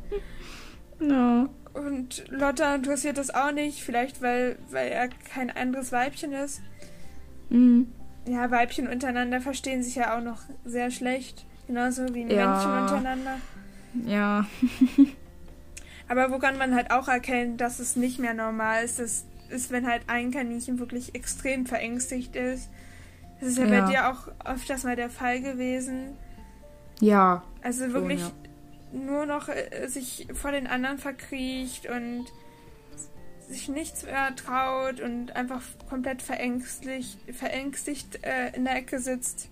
[1.01, 1.49] No.
[1.73, 6.62] Und Lotta interessiert das auch nicht, vielleicht weil, weil er kein anderes Weibchen ist.
[7.51, 7.88] Mhm
[8.27, 11.45] ja, Weibchen untereinander verstehen sich ja auch noch sehr schlecht.
[11.67, 12.51] Genauso wie ja.
[12.51, 13.38] Männchen untereinander.
[14.07, 14.47] Ja.
[16.09, 19.87] Aber woran man halt auch erkennt, dass es nicht mehr normal ist, das ist, wenn
[19.87, 22.69] halt ein Kaninchen wirklich extrem verängstigt ist.
[23.40, 23.81] Das ist ja, ja.
[23.81, 26.16] bei dir auch öfters mal der Fall gewesen.
[27.01, 27.42] Ja.
[27.62, 28.33] Also wirklich schon,
[28.92, 29.07] ja.
[29.07, 32.27] nur noch äh, sich vor den anderen verkriecht und
[33.49, 39.51] sich nichts mehr traut und einfach komplett verängstigt, verängstigt äh, in der Ecke sitzt.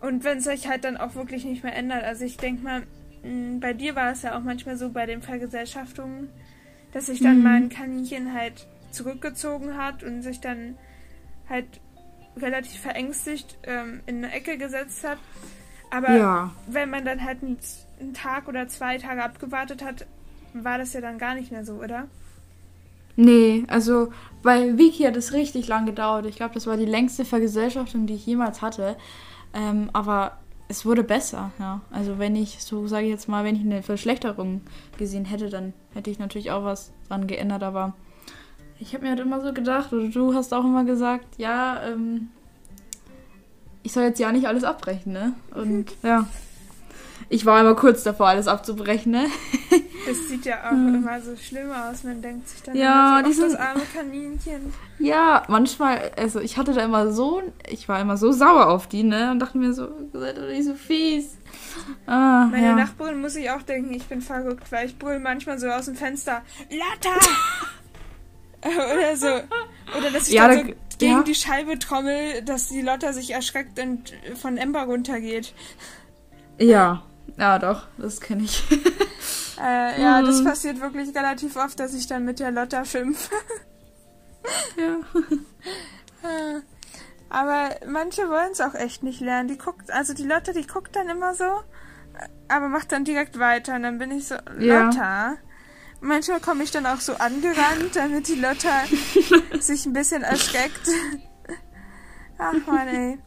[0.00, 2.04] Und wenn es sich halt dann auch wirklich nicht mehr ändert.
[2.04, 2.82] Also ich denke mal,
[3.22, 6.28] mh, bei dir war es ja auch manchmal so bei den Vergesellschaftungen,
[6.92, 7.42] dass sich dann Mhm.
[7.44, 10.76] mein Kaninchen halt zurückgezogen hat und sich dann
[11.48, 11.66] halt
[12.40, 15.18] relativ verängstigt ähm, in eine Ecke gesetzt hat.
[15.90, 16.52] Aber Ja.
[16.66, 17.58] wenn man dann halt einen,
[18.00, 20.06] einen Tag oder zwei Tage abgewartet hat,
[20.52, 22.08] war das ja dann gar nicht mehr so, oder?
[23.16, 26.26] Nee, also bei Vicky hat es richtig lang gedauert.
[26.26, 28.96] Ich glaube, das war die längste Vergesellschaftung, die ich jemals hatte.
[29.54, 31.80] Ähm, aber es wurde besser, ja.
[31.90, 34.60] Also wenn ich, so sage ich jetzt mal, wenn ich eine Verschlechterung
[34.98, 37.62] gesehen hätte, dann hätte ich natürlich auch was dran geändert.
[37.62, 37.94] Aber
[38.78, 42.28] ich habe mir halt immer so gedacht, oder du hast auch immer gesagt, ja, ähm,
[43.82, 45.34] ich soll jetzt ja nicht alles abbrechen, ne?
[45.54, 46.26] Und ja.
[47.28, 49.26] Ich war immer kurz davor, alles abzubrechen, ne?
[50.06, 52.04] Das sieht ja auch immer so schlimm aus.
[52.04, 52.80] Man denkt sich dann Hm.
[52.80, 54.72] Ja, immer so, "Ach, sind- das arme Kaninchen.
[55.00, 59.02] Ja, manchmal, also ich hatte da immer so, ich war immer so sauer auf die,
[59.02, 59.32] ne?
[59.32, 61.36] Und dachte mir so, seid doch nicht so fies.
[62.06, 62.76] Ah, Meine ja.
[62.76, 65.96] Nachbarin muss ich auch denken, ich bin verrückt, weil ich brüll manchmal so aus dem
[65.96, 67.18] Fenster, Latta!
[68.94, 69.26] Oder so.
[69.98, 71.22] Oder dass ich Ja, dann da- so gegen ja.
[71.22, 75.52] die Scheibe trommel, dass die Lotta sich erschreckt und von Ember runtergeht.
[76.58, 77.02] Ja,
[77.36, 78.62] ja, doch, das kenne ich.
[79.58, 80.44] Äh, ja, das Mhm.
[80.44, 83.34] passiert wirklich relativ oft, dass ich dann mit der Lotta schimpfe.
[84.76, 84.98] ja.
[86.28, 86.60] Äh,
[87.30, 89.48] Aber manche wollen es auch echt nicht lernen.
[89.48, 91.44] Die guckt, also die Lotte, die guckt dann immer so,
[92.48, 93.76] aber macht dann direkt weiter.
[93.76, 94.82] Und dann bin ich so, Ja.
[94.82, 95.36] Lotta.
[96.00, 98.84] Manchmal komme ich dann auch so angerannt, damit die Lotta
[99.60, 100.88] sich ein bisschen erschreckt.
[102.38, 103.18] Ach man, ey.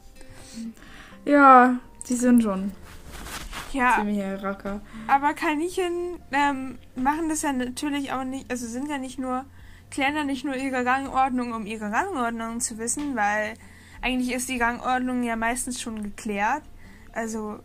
[1.25, 1.77] Ja,
[2.07, 2.71] die sind schon
[3.73, 4.81] Ja, ziemliche Racker.
[5.07, 9.45] aber Kaninchen ähm, machen das ja natürlich auch nicht, also sind ja nicht nur,
[9.91, 13.55] klären ja nicht nur ihre Rangordnung, um ihre Rangordnung zu wissen, weil
[14.01, 16.63] eigentlich ist die Rangordnung ja meistens schon geklärt.
[17.13, 17.59] Also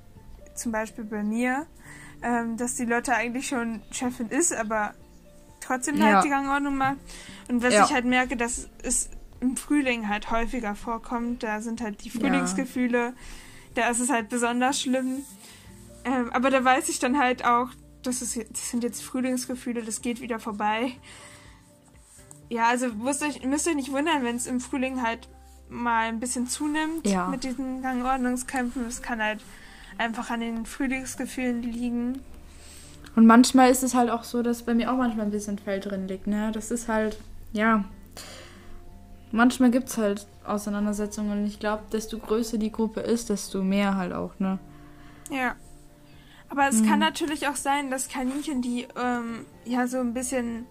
[0.55, 1.67] zum Beispiel bei mir,
[2.25, 4.95] ähm, dass die Lotte eigentlich schon Chefin ist, aber
[5.61, 6.07] trotzdem Ja.
[6.07, 6.97] halt die Rangordnung macht.
[7.49, 7.85] Und was Ja.
[7.85, 9.11] ich halt merke, dass es
[9.41, 13.13] im Frühling halt häufiger vorkommt, da sind halt die Frühlingsgefühle,
[13.75, 15.23] da ist es halt besonders schlimm.
[16.07, 17.69] Ähm, aber da weiß ich dann halt auch,
[18.03, 20.93] das, ist, jetzt- das sind jetzt Frühlingsgefühle, das geht wieder vorbei.
[22.51, 25.29] Ja, also müsst euch, müsst euch nicht wundern, wenn es im Frühling halt
[25.71, 27.29] mal ein bisschen zunimmt Ja.
[27.29, 28.87] mit diesen Gangordnungskämpfen.
[28.87, 29.43] Es kann halt
[29.99, 32.21] einfach an den Frühlingsgefühlen liegen.
[33.17, 35.81] Und manchmal ist es halt auch so, dass bei mir auch manchmal ein bisschen Fell
[35.81, 36.51] drin liegt, ne?
[36.53, 37.17] Das ist halt,
[37.53, 37.85] ja.
[39.31, 43.97] Manchmal gibt es halt Auseinandersetzungen und ich glaube, desto größer die Gruppe ist, desto mehr
[43.97, 44.59] halt auch, ne?
[45.31, 45.55] Ja.
[46.49, 46.87] Aber es Mhm.
[46.87, 50.67] kann natürlich auch sein, dass Kaninchen, die ähm, ja so ein bisschen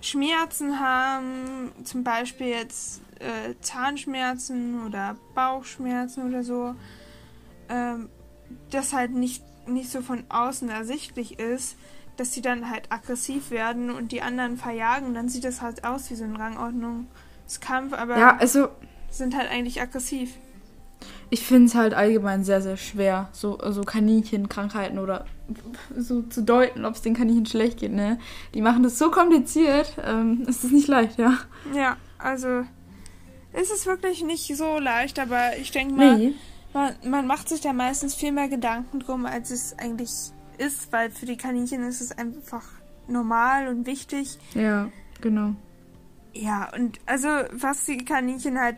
[0.00, 6.74] Schmerzen haben, zum Beispiel jetzt äh, Zahnschmerzen oder Bauchschmerzen oder so,
[7.68, 8.08] ähm,
[8.70, 11.76] das halt nicht, nicht so von außen ersichtlich ist,
[12.16, 15.12] dass sie dann halt aggressiv werden und die anderen verjagen.
[15.14, 18.68] Dann sieht das halt aus wie so ein Rangordnungskampf, aber Ja, also
[19.10, 20.32] sind halt eigentlich aggressiv.
[21.30, 25.26] ich finde es halt allgemein sehr, sehr schwer, so, so Kaninchenkrankheiten oder
[25.96, 28.18] so zu deuten, ob es den Kaninchen schlecht geht, ne?
[28.54, 31.38] Die machen das so kompliziert, ähm, es ist nicht leicht, ja.
[31.74, 32.64] Ja, also
[33.52, 36.34] ist es wirklich nicht so leicht, aber ich denke mal, Nee.
[36.76, 40.10] Man, man macht sich da meistens viel mehr Gedanken drum, als es eigentlich
[40.58, 42.64] ist, weil für die Kaninchen ist es einfach
[43.08, 44.38] normal und wichtig.
[44.54, 45.54] Ja, genau.
[46.34, 48.76] Ja, und also was die Kaninchen halt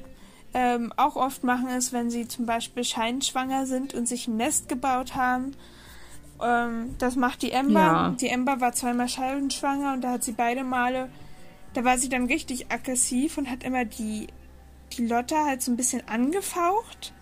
[0.54, 4.68] ähm, auch oft machen, ist, wenn sie zum Beispiel scheinschwanger sind und sich ein Nest
[4.68, 5.56] gebaut haben.
[6.40, 7.80] Ähm, das macht die Ember.
[7.80, 8.16] Ja.
[8.20, 11.10] Die Ember war zweimal scheinschwanger und da hat sie beide Male,
[11.74, 14.28] da war sie dann richtig aggressiv und hat immer die,
[14.96, 17.12] die Lotta halt so ein bisschen angefaucht.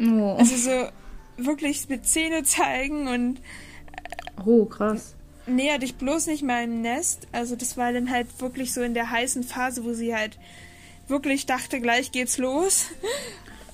[0.00, 0.88] Oh, Also so
[1.36, 3.40] wirklich mit Zähne zeigen und
[4.44, 5.14] oh krass.
[5.46, 7.26] näher dich bloß nicht meinem Nest.
[7.32, 10.38] Also das war dann halt wirklich so in der heißen Phase, wo sie halt
[11.08, 12.86] wirklich dachte, gleich geht's los.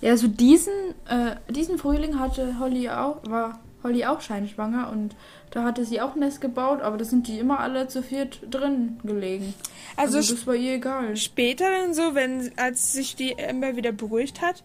[0.00, 0.72] Ja, also diesen,
[1.08, 5.16] äh, diesen Frühling hatte Holly auch, war Holly auch scheinschwanger und
[5.50, 8.40] da hatte sie auch ein Nest gebaut, aber da sind die immer alle zu viert
[8.50, 9.54] drin gelegen.
[9.96, 11.16] Also, Also, das war ihr egal.
[11.16, 14.62] später dann so, wenn als sich die Ember wieder beruhigt hat,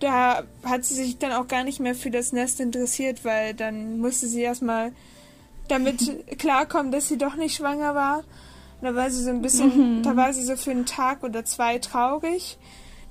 [0.00, 3.98] da hat sie sich dann auch gar nicht mehr für das Nest interessiert, weil dann
[3.98, 4.92] musste sie erstmal
[5.68, 8.24] damit klarkommen, dass sie doch nicht schwanger war.
[8.82, 11.78] Da war sie so ein bisschen, da war sie so für einen Tag oder zwei
[11.78, 12.58] traurig.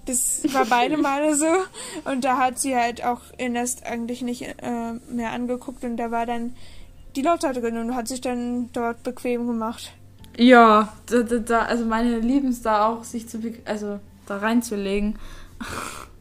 [0.06, 1.48] Das war beide Male so.
[2.06, 6.12] Und da hat sie halt auch ihr Nest eigentlich nicht äh, mehr angeguckt und da
[6.12, 6.56] war dann
[7.16, 9.94] die Lotta drin und hat sich dann dort bequem gemacht.
[10.38, 15.18] Ja, da, da, also meine lieben es da auch, sich zu, also da reinzulegen.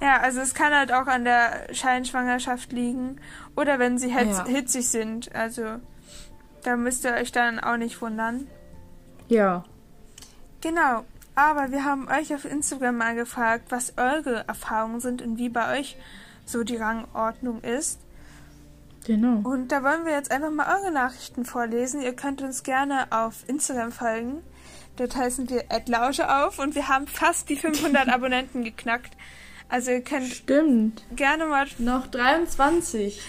[0.00, 3.20] Ja, also es kann halt auch an der Scheinschwangerschaft liegen.
[3.56, 4.46] Oder wenn sie hitz Ja.
[4.46, 5.34] hitzig sind.
[5.34, 5.76] Also
[6.64, 8.46] da müsst ihr euch dann auch nicht wundern.
[9.28, 9.64] Ja.
[10.60, 11.04] Genau.
[11.34, 15.78] Aber wir haben euch auf Instagram mal gefragt, was eure Erfahrungen sind und wie bei
[15.78, 15.96] euch
[16.44, 18.00] so die Rangordnung ist.
[19.06, 19.48] Genau.
[19.48, 22.02] Und da wollen wir jetzt einfach mal eure Nachrichten vorlesen.
[22.02, 24.42] Ihr könnt uns gerne auf Instagram folgen.
[25.00, 29.16] Dort heißen wir @lausche auf und wir haben fast die 500 Abonnenten geknackt.
[29.70, 31.06] Also ihr könnt Stimmt.
[31.16, 33.22] gerne mal Noch 23.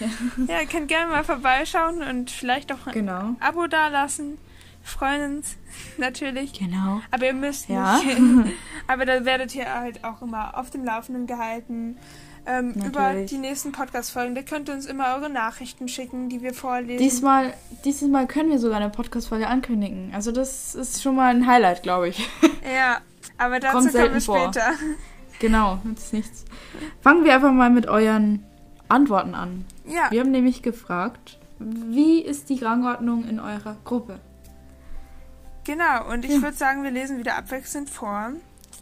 [0.49, 3.35] ja, ihr könnt gerne mal vorbeischauen und vielleicht auch ein genau.
[3.39, 4.37] Abo dalassen.
[4.83, 5.57] Freuen uns
[5.97, 6.53] natürlich.
[6.53, 7.01] Genau.
[7.11, 7.97] Aber ihr müsst Ja.
[7.99, 8.17] nicht.
[8.87, 11.97] Aber da werdet ihr halt auch immer auf dem Laufenden gehalten.
[12.43, 14.33] Ähm, über die nächsten Podcast-Folgen.
[14.33, 16.97] Da könnt ihr uns immer eure Nachrichten schicken, die wir vorlesen.
[16.97, 17.53] Diesmal,
[17.85, 20.11] dieses Mal können wir sogar eine Podcast-Folge ankündigen.
[20.15, 22.27] Also das ist schon mal ein Highlight, glaube ich.
[22.75, 22.97] Ja,
[23.37, 24.39] aber dazu Kommt kommen wir vor.
[24.53, 24.71] später.
[25.39, 26.45] genau, das ist nichts.
[27.01, 28.43] Fangen wir einfach mal mit euren
[28.87, 29.65] Antworten an.
[29.85, 34.19] Ja, Wir haben nämlich gefragt, wie ist die Rangordnung in eurer Gruppe?
[35.63, 36.09] Genau.
[36.11, 36.41] Und ich Ja.
[36.41, 38.33] würde sagen, wir lesen wieder abwechselnd vor.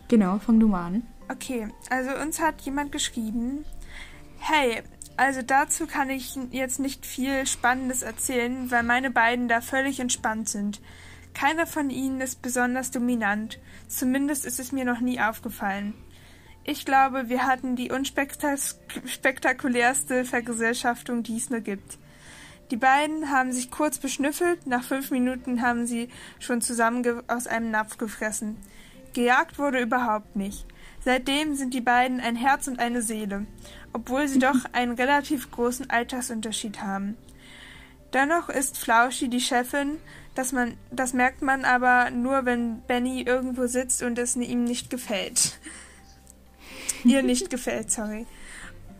[0.08, 1.04] Genau, fang du mal an.
[1.32, 3.64] Okay, also uns hat jemand geschrieben,
[4.40, 4.82] hey,
[5.18, 10.50] also dazu kann ich jetzt nicht viel Spannendes erzählen, weil meine beiden da völlig entspannt
[10.50, 10.82] sind.
[11.36, 15.94] Keiner von ihnen ist besonders dominant, zumindest ist es mir noch nie aufgefallen.
[16.64, 21.98] Ich glaube, wir hatten die unspektakulärste Vergesellschaftung, die es nur gibt.
[22.72, 27.72] Die beiden haben sich kurz beschnüffelt, nach fünf Minuten haben sie schon zusammen aus einem
[27.72, 28.58] Napf gefressen.
[29.14, 30.66] Gejagt wurde überhaupt nicht.
[31.04, 33.48] Seitdem sind die beiden ein Herz und eine Seele,
[33.94, 37.18] obwohl sie doch einen relativ großen Altersunterschied haben.
[38.14, 39.98] Dennoch ist Flauschi die Chefin,
[40.36, 44.90] das, man, das merkt man aber nur, wenn Benny irgendwo sitzt und es ihm nicht
[44.90, 45.60] gefällt.
[47.04, 48.26] Ihr nicht gefällt, sorry.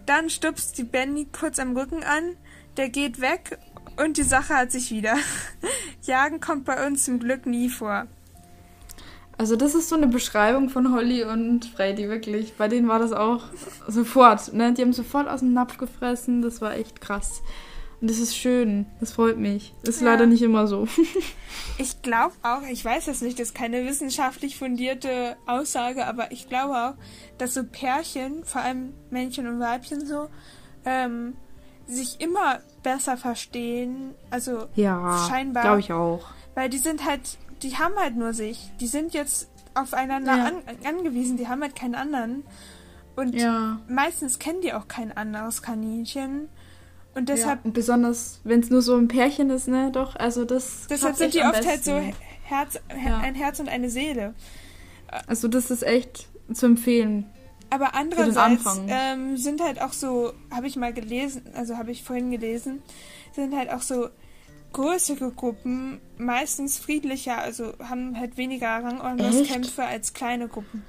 [0.06, 2.36] Dann stupst die Benny kurz am Rücken an,
[2.80, 3.60] der geht weg
[4.04, 5.16] und die Sache hat sich wieder.
[6.04, 8.08] Jagen kommt bei uns zum Glück nie vor.
[9.38, 12.54] Also das ist so eine Beschreibung von Holly und Freddy, wirklich.
[12.58, 13.44] Bei denen war das auch
[13.88, 14.54] sofort.
[14.54, 14.74] Ne?
[14.74, 16.42] Die haben sofort aus dem Napf gefressen.
[16.42, 17.42] Das war echt krass.
[18.02, 18.86] Und das ist schön.
[19.00, 19.74] Das freut mich.
[19.84, 20.08] Ist Ja.
[20.12, 20.88] leider nicht immer so.
[21.78, 26.50] Ich glaube auch, ich weiß das nicht, das ist keine wissenschaftlich fundierte Aussage, aber ich
[26.50, 26.94] glaube auch,
[27.38, 30.28] dass so Pärchen, vor allem Männchen und Weibchen so,
[30.86, 31.36] ähm,
[31.88, 34.14] sich immer besser verstehen.
[34.30, 35.64] Also, ja, Scheinbar.
[35.64, 36.26] glaube ich auch.
[36.56, 38.70] weil die sind halt, die haben halt nur sich.
[38.80, 40.46] Die sind jetzt aufeinander Ja.
[40.46, 42.44] an, angewiesen, die haben halt keinen anderen.
[43.16, 43.80] Und Ja.
[43.88, 46.50] meistens kennen die auch kein anderes Kaninchen.
[47.16, 47.66] Und deshalb, ja.
[47.66, 49.90] Und besonders, wenn es nur so ein Pärchen ist, ne?
[49.92, 50.88] Doch, also das.
[50.90, 52.16] deshalb sind die oft halt so besten.
[52.44, 54.34] Herz, ein Herz und eine Seele.
[55.28, 57.26] Also das ist echt zu empfehlen.
[57.70, 62.32] Aber andererseits ähm, sind halt auch so, habe ich mal gelesen, also habe ich vorhin
[62.32, 62.82] gelesen,
[63.36, 64.10] sind halt auch so
[64.74, 70.84] größere Gruppen meistens friedlicher, also haben halt weniger Rangordnungskämpfe als kleine Gruppen.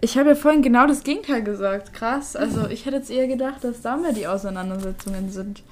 [0.00, 1.92] Ich habe ja vorhin genau das Gegenteil gesagt.
[1.92, 2.34] Krass.
[2.34, 5.62] Also ich hätte jetzt eher gedacht, dass da mehr die Auseinandersetzungen sind.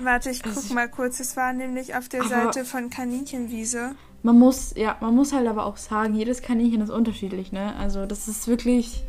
[0.00, 1.20] Warte, ich Also guck ich- mal kurz.
[1.20, 3.94] Es war nämlich auf der Seite von Kaninchenwiese.
[4.24, 7.76] Man muss, ja, man muss halt aber auch sagen, jedes Kaninchen ist unterschiedlich, ne?
[7.76, 9.04] Also das ist wirklich,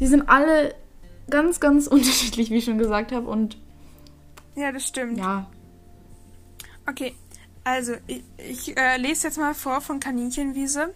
[0.00, 0.74] die sind alle
[1.30, 3.28] ganz, ganz unterschiedlich, wie ich schon gesagt habe.
[3.28, 3.58] Und
[4.54, 5.18] Ja, das stimmt.
[5.18, 5.46] ja,
[6.88, 7.14] Okay,
[7.64, 10.94] also ich, ich äh, lese jetzt mal vor von Kaninchenwiese,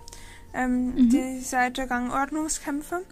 [0.54, 1.10] ähm, Mhm.
[1.10, 3.02] die Seite Rangordnungskämpfe.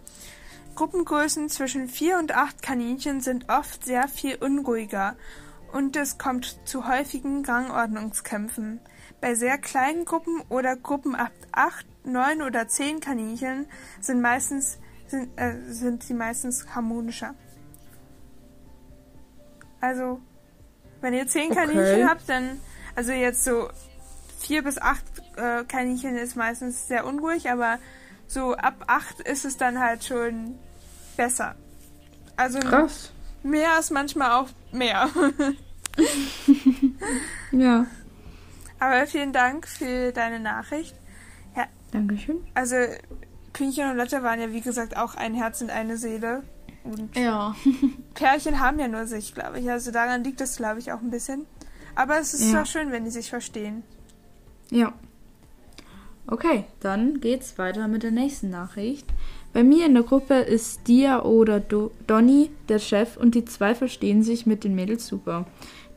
[0.75, 5.17] Gruppengrößen zwischen vier und acht Kaninchen sind oft sehr viel unruhiger
[5.73, 8.79] und es kommt zu häufigen Rangordnungskämpfen.
[9.19, 13.65] Bei sehr kleinen Gruppen oder Gruppen ab acht, neun oder zehn Kaninchen
[13.99, 14.77] sind meistens
[15.09, 17.33] sind, äh, sind sie meistens harmonischer.
[19.81, 20.19] Also,
[21.01, 21.61] wenn ihr zehn Okay.
[21.65, 22.59] Kaninchen habt, dann,
[22.95, 23.69] also jetzt so
[24.39, 25.03] vier bis acht
[25.37, 27.79] äh, Kaninchen ist meistens sehr unruhig, aber
[28.27, 30.55] so ab acht ist es dann halt schon
[31.17, 31.55] besser.
[32.35, 33.11] Also krass.
[33.43, 35.09] mehr ist manchmal auch mehr.
[37.51, 37.87] Ja,
[38.79, 40.95] aber vielen Dank für deine Nachricht.
[41.91, 42.45] Dankeschön.
[42.53, 42.75] Also
[43.59, 46.43] Pünchen und Lotte waren ja wie gesagt auch ein Herz und eine Seele.
[46.85, 47.55] Und Ja.
[48.13, 49.69] Pärchen haben ja nur sich, glaube ich.
[49.69, 51.45] Also daran liegt es, glaube ich, auch ein bisschen.
[51.93, 52.61] Aber es ist Ja.
[52.61, 53.83] doch schön, wenn die sich verstehen.
[54.71, 54.93] Ja.
[56.25, 59.05] Okay, dann geht's weiter mit der nächsten Nachricht.
[59.51, 63.75] Bei mir in der Gruppe ist Dia oder Do Donny der Chef und die zwei
[63.75, 65.47] verstehen sich mit den Mädels super.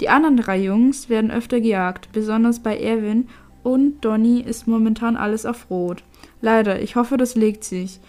[0.01, 3.29] Die anderen drei Jungs werden öfter gejagt, besonders bei Erwin
[3.63, 6.03] und Donny ist momentan alles auf Rot.
[6.43, 8.01] Leider, ich hoffe, das legt sich.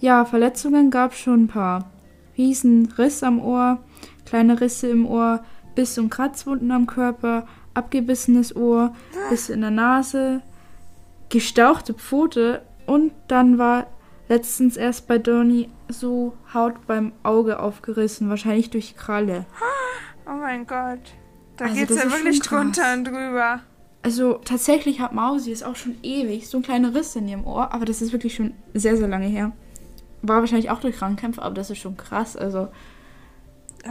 [0.00, 1.90] Ja, Verletzungen gab schon ein paar.
[2.36, 3.78] Riesen Riss am Ohr,
[4.26, 5.44] kleine Risse im Ohr,
[5.76, 8.94] Biss- und Kratzwunden am Körper, abgebissenes Ohr,
[9.30, 10.42] Biss in der Nase,
[11.28, 13.86] gestauchte Pfote und dann war
[14.28, 19.44] letztens erst bei Donny so Haut beim Auge aufgerissen, wahrscheinlich durch Kralle.
[20.26, 21.00] Oh mein Gott.
[21.58, 23.60] Da Also geht's ja wirklich drunter und drüber.
[24.02, 27.72] Also tatsächlich hat Mausi es auch schon ewig so ein kleiner Riss in ihrem Ohr,
[27.72, 29.52] aber das ist wirklich schon sehr, sehr lange her.
[30.22, 32.36] War wahrscheinlich auch durch Krankkämpfe, aber das ist schon krass.
[32.36, 32.68] Also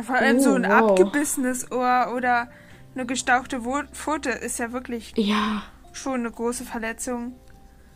[0.03, 0.71] Vor allem Oh, so ein wow.
[0.91, 2.49] abgebissenes Ohr oder
[2.93, 3.61] eine gestauchte
[3.93, 7.33] Pfote ist ja wirklich ja, schon eine große Verletzung.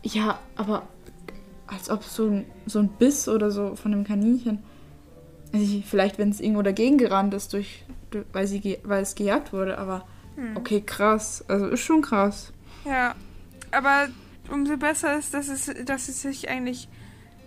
[0.02, 0.88] ja, aber
[1.66, 4.62] als ob so ein, so ein Biss oder so von einem Kaninchen.
[5.52, 9.14] Also ich, vielleicht, wenn es irgendwo dagegen gerannt ist, durch, durch, weil, sie, weil es
[9.14, 10.06] gejagt wurde, aber
[10.36, 10.56] Hm.
[10.56, 11.44] okay, krass.
[11.48, 12.52] Also ist schon krass.
[12.84, 13.14] Ja,
[13.72, 14.08] aber
[14.50, 16.88] umso besser ist, dass es, dass es sich eigentlich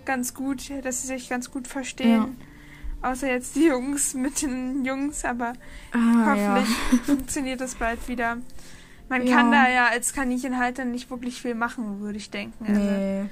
[0.06, 2.36] ganz gut, dass sie sich ganz gut verstehen.
[3.02, 5.54] Außer jetzt die Jungs mit den Jungs, aber
[5.94, 6.56] Ah, ja.
[6.56, 8.38] hoffentlich funktioniert das bald wieder.
[9.08, 9.38] Man Ja.
[9.38, 12.66] kann da ja als Kaninchenhalter nicht wirklich viel machen, würde ich denken.
[12.68, 13.26] Also Nee.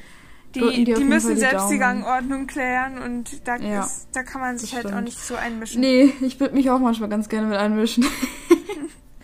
[0.55, 2.01] die, die die müssen die selbst die Daumen.
[2.03, 5.03] Gangordnung klären und da, Ja, ist, da kann man sich halt auch stimmt.
[5.03, 5.81] nicht so einmischen.
[5.81, 8.05] Nee, ich würde mich auch manchmal ganz gerne mit einmischen.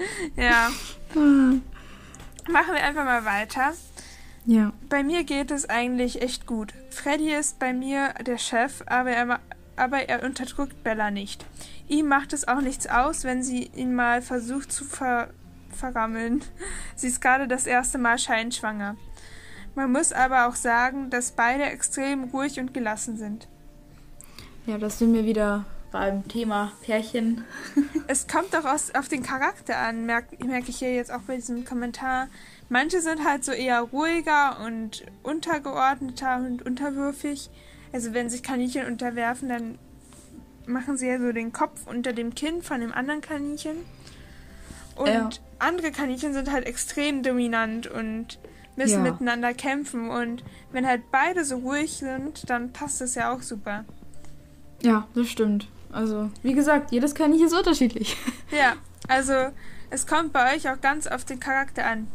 [0.36, 0.70] Ja,
[1.16, 3.74] machen wir einfach mal weiter.
[4.46, 4.74] ja.
[4.90, 6.74] Bei mir geht es eigentlich echt gut.
[6.90, 9.40] Freddy ist bei mir der Chef, aber er,
[9.76, 11.46] aber er unterdrückt Bella nicht.
[11.88, 15.30] Ihm macht es auch nichts aus, wenn sie ihn mal versucht zu ver
[15.74, 16.44] verrammeln.
[16.96, 18.96] Sie ist gerade das erste Mal scheinschwanger.
[19.76, 23.48] Man muss aber auch sagen, dass beide extrem ruhig und gelassen sind.
[24.68, 27.46] Ja, das sind wir wieder beim Thema Pärchen.
[28.08, 31.36] Es kommt doch aus, auf den Charakter an, merke merk ich hier jetzt auch bei
[31.38, 32.28] diesem Kommentar.
[32.68, 37.50] Manche sind halt so eher ruhiger und untergeordneter und unterwürfig.
[37.94, 39.78] Also wenn sich Kaninchen unterwerfen, dann
[40.66, 43.78] machen sie ja so den Kopf unter dem Kinn von dem anderen Kaninchen.
[44.96, 45.30] Und Ja.
[45.60, 48.40] andere Kaninchen sind halt extrem dominant und
[48.76, 49.12] müssen Ja.
[49.12, 50.10] miteinander kämpfen.
[50.10, 53.86] Und wenn halt beide so ruhig sind, dann passt das ja auch super.
[54.82, 55.68] Ja, das stimmt.
[55.94, 58.18] Also, wie gesagt, jedes Kaninchen ist unterschiedlich.
[58.52, 58.74] Ja,
[59.08, 59.34] also
[59.90, 62.08] es kommt bei euch auch ganz auf den Charakter an.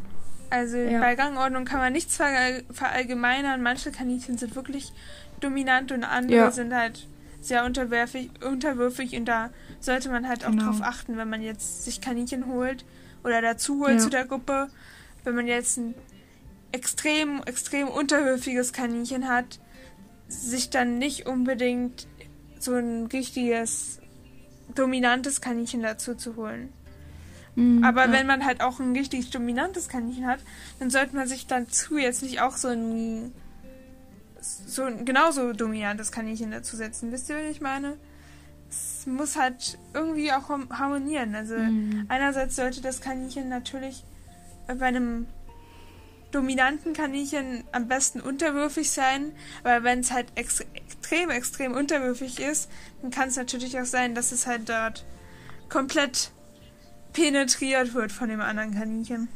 [0.49, 0.99] Also Ja.
[0.99, 3.61] bei Gangordnung kann man nichts verall- verallgemeinern.
[3.61, 4.91] Manche Kaninchen sind wirklich
[5.41, 6.51] dominant und andere Ja.
[6.51, 7.07] sind halt
[7.41, 9.49] sehr unterwürfig, unterwürfig und da
[9.79, 10.65] sollte man halt auch Genau.
[10.65, 12.83] drauf achten, wenn man jetzt sich Kaninchen holt
[13.23, 13.99] oder dazu holt Ja.
[13.99, 14.67] zu der Gruppe.
[15.23, 15.93] Wenn man jetzt ein
[16.71, 19.59] extrem, extrem unterwürfiges Kaninchen hat,
[20.27, 22.07] sich dann nicht unbedingt
[22.59, 23.99] so ein richtiges
[24.75, 26.71] dominantes Kaninchen dazu zu holen.
[27.55, 28.11] Mhm, Aber ja.
[28.11, 30.39] wenn man halt auch ein richtig dominantes Kaninchen hat,
[30.79, 33.33] dann sollte man sich dazu jetzt nicht auch so ein
[34.41, 37.11] so ein genauso dominantes Kaninchen dazu setzen.
[37.11, 37.97] Wisst ihr, was ich meine?
[38.69, 41.35] Es muss halt irgendwie auch harmonieren.
[41.35, 42.05] Also Mhm.
[42.07, 44.03] einerseits sollte das Kaninchen natürlich
[44.67, 45.25] bei einem
[46.31, 49.31] dominanten Kaninchen am besten unterwürfig sein,
[49.63, 52.69] aber wenn es halt ex extrem, extrem unterwürfig ist,
[53.01, 55.05] dann kann es natürlich auch sein, dass es halt dort
[55.69, 56.31] komplett
[57.13, 59.27] penetriert wird von dem anderen Kaninchen.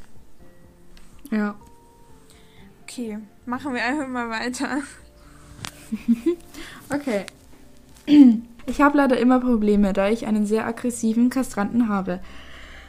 [1.32, 1.56] Ja.
[2.84, 4.82] Okay, machen wir einfach mal weiter.
[6.90, 7.26] Okay.
[8.66, 12.20] Ich habe leider immer Probleme, da ich einen sehr aggressiven Kastranten habe.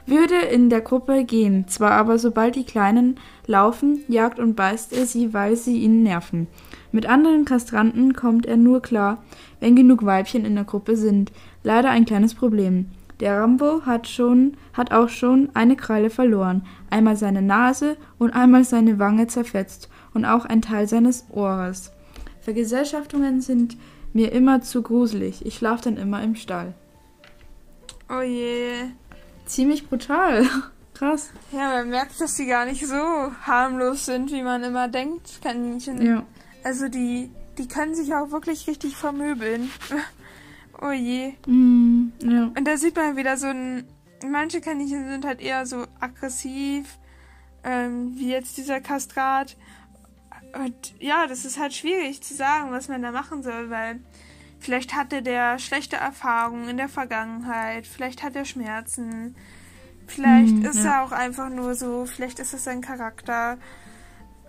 [0.07, 5.07] Würde in der Gruppe gehen, zwar aber sobald die Kleinen laufen, jagt und beißt er
[5.07, 6.46] sie, weil sie ihn nerven.
[6.92, 9.24] Mit anderen Kastranten kommt er nur klar,
[9.61, 11.32] wenn genug Weibchen in der Gruppe sind.
[11.62, 12.90] Leider ein kleines Problem.
[13.20, 18.64] Der Rambo hat schon, hat auch schon eine Kralle verloren, einmal seine Nase und einmal
[18.64, 21.92] seine Wange zerfetzt und auch ein Teil seines Ohres.
[22.40, 23.78] Vergesellschaftungen sind
[24.12, 25.46] mir immer zu gruselig.
[25.46, 26.74] Ich schlafe dann immer im Stall.
[28.11, 28.90] Oh je.
[29.47, 30.47] Ziemlich brutal.
[30.95, 31.30] Krass.
[31.51, 32.97] Ja, man merkt, dass die gar nicht so
[33.42, 36.01] harmlos sind, wie man immer denkt, Kaninchen.
[36.01, 36.24] Ja.
[36.62, 39.70] Also die, die können sich auch wirklich richtig vermöbeln.
[40.80, 41.34] oh je.
[41.47, 42.45] Mm, ja.
[42.57, 43.84] Und da sieht man wieder so ein.
[44.24, 46.99] Manche Kaninchen sind halt eher so aggressiv,
[47.64, 49.57] ähm, wie jetzt dieser Kastrat.
[50.55, 54.01] Und ja, das ist halt schwierig zu sagen, was man da machen soll, weil
[54.64, 59.36] vielleicht hatte der schlechte Erfahrungen in der Vergangenheit, vielleicht hat er Schmerzen,
[60.06, 60.94] vielleicht Hm, ist ja.
[60.94, 63.58] er auch einfach nur so, vielleicht ist es sein Charakter.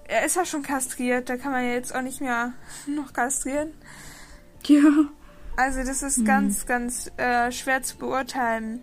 [0.08, 2.54] Er ist ja schon kastriert, da kann man ja jetzt auch nicht mehr
[2.88, 3.72] noch kastrieren.
[4.66, 4.82] Ja.
[5.58, 6.26] Also das ist Hm.
[6.26, 8.82] ganz, ganz äh, schwer zu beurteilen.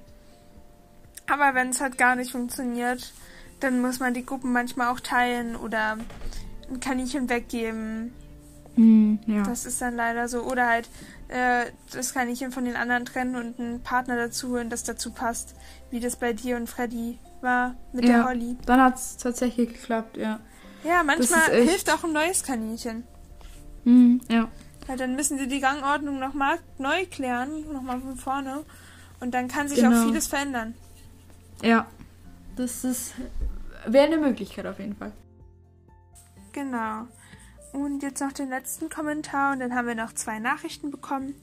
[1.26, 3.14] Aber wenn es halt gar nicht funktioniert,
[3.60, 5.96] dann muss man die Gruppen manchmal auch teilen oder
[6.68, 8.12] ein Kaninchen weggeben.
[8.76, 9.42] Mm, ja.
[9.42, 10.40] Das ist dann leider so.
[10.42, 10.88] Oder halt
[11.28, 15.54] äh, das Kaninchen von den anderen trennen und einen Partner dazu holen, das dazu passt.
[15.90, 18.24] Wie das bei dir und Freddy war mit der Ja.
[18.24, 18.56] Holly.
[18.66, 20.40] Dann hat es tatsächlich geklappt, ja.
[20.84, 23.04] Ja, manchmal echt- hilft auch ein neues Kaninchen.
[23.84, 24.48] Mhm, ja.
[24.86, 28.64] Weil dann müssen sie die Gangordnung nochmal neu klären, nochmal von vorne.
[29.20, 30.00] Und dann kann sich Genau.
[30.02, 30.74] auch vieles verändern.
[31.62, 31.86] Ja.
[32.56, 33.12] Das ist.
[33.86, 35.12] Wäre eine Möglichkeit auf jeden Fall.
[36.52, 37.06] Genau.
[37.72, 41.34] Und jetzt noch den letzten Kommentar und dann haben wir noch zwei Nachrichten bekommen.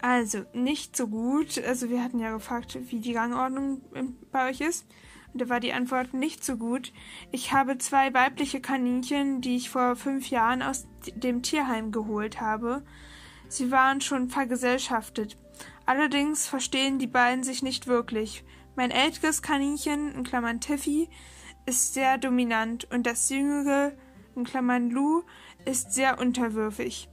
[0.00, 1.58] Also, nicht so gut.
[1.64, 4.86] Also, wir hatten ja gefragt, wie die Gangordnung ähm, bei euch ist.
[5.32, 6.92] Und da war die Antwort nicht so gut.
[7.32, 12.84] Ich habe zwei weibliche Kaninchen, die ich vor fünf Jahren aus dem Tierheim geholt habe.
[13.48, 15.36] Sie waren schon vergesellschaftet.
[15.84, 18.44] Allerdings verstehen die beiden sich nicht wirklich.
[18.76, 21.08] Mein älteres Kaninchen, in Klammern Tiffy,
[21.64, 23.92] ist sehr dominant und das jüngere,
[24.36, 25.22] Lou,
[25.64, 27.08] ist sehr unterwürfig.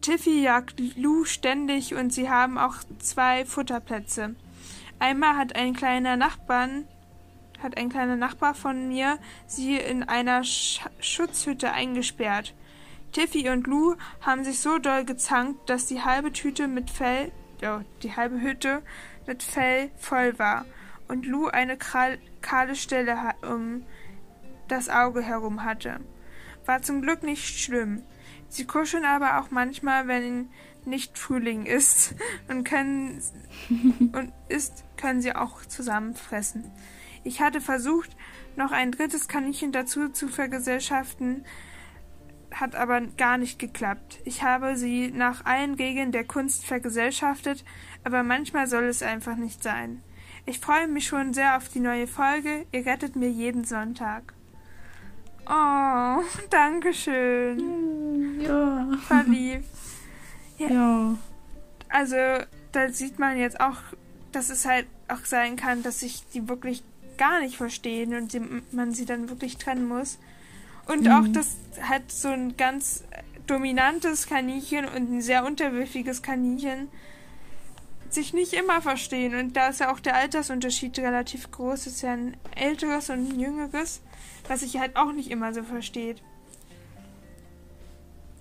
[0.00, 4.36] Tiffy jagt Lou ständig und sie haben auch zwei Futterplätze.
[4.98, 6.86] Einmal hat ein kleiner Nachbarn,
[7.62, 12.54] hat ein kleiner Nachbar von mir sie in einer Sch Schutzhütte eingesperrt.
[13.12, 17.32] Tiffy und Lou haben sich so doll gezankt, dass die halbe Tüte mit Fell,
[17.62, 18.82] ja, die halbe Hütte
[19.26, 20.66] mit Fell voll war
[21.08, 23.84] und Lou eine kahle Stelle um
[24.68, 26.00] das Auge herum hatte.
[26.66, 28.02] War zum Glück nicht schlimm.
[28.48, 30.48] Sie kuscheln aber auch manchmal, wenn
[30.84, 32.14] nicht Frühling ist
[32.48, 33.22] und können
[34.12, 36.70] und ist, können sie auch zusammen fressen.
[37.24, 38.14] Ich hatte versucht,
[38.56, 41.44] noch ein drittes Kaninchen dazu zu vergesellschaften,
[42.52, 44.20] hat aber gar nicht geklappt.
[44.24, 47.64] Ich habe sie nach allen Regeln der Kunst vergesellschaftet,
[48.04, 50.02] aber manchmal soll es einfach nicht sein.
[50.46, 52.66] Ich freue mich schon sehr auf die neue Folge.
[52.70, 54.34] Ihr rettet mir jeden Sonntag.
[55.46, 58.40] Oh, danke schön.
[58.40, 58.88] Ja.
[59.06, 59.64] Voll lieb.
[60.58, 61.16] Ja.
[61.88, 62.16] Also,
[62.72, 63.76] da sieht man jetzt auch,
[64.32, 66.82] dass es halt auch sein kann, dass sich die wirklich
[67.18, 68.40] gar nicht verstehen und die,
[68.72, 70.18] man sie dann wirklich trennen muss.
[70.86, 71.10] Und Mhm.
[71.12, 71.56] auch, dass
[71.88, 73.04] halt so ein ganz
[73.46, 76.88] dominantes Kaninchen und ein sehr unterwürfiges Kaninchen
[78.14, 79.34] sich nicht immer verstehen.
[79.34, 81.86] Und da ist ja auch der Altersunterschied relativ groß.
[81.86, 84.00] Es ist ja ein älteres und ein jüngeres,
[84.48, 86.22] was sich halt auch nicht immer so versteht.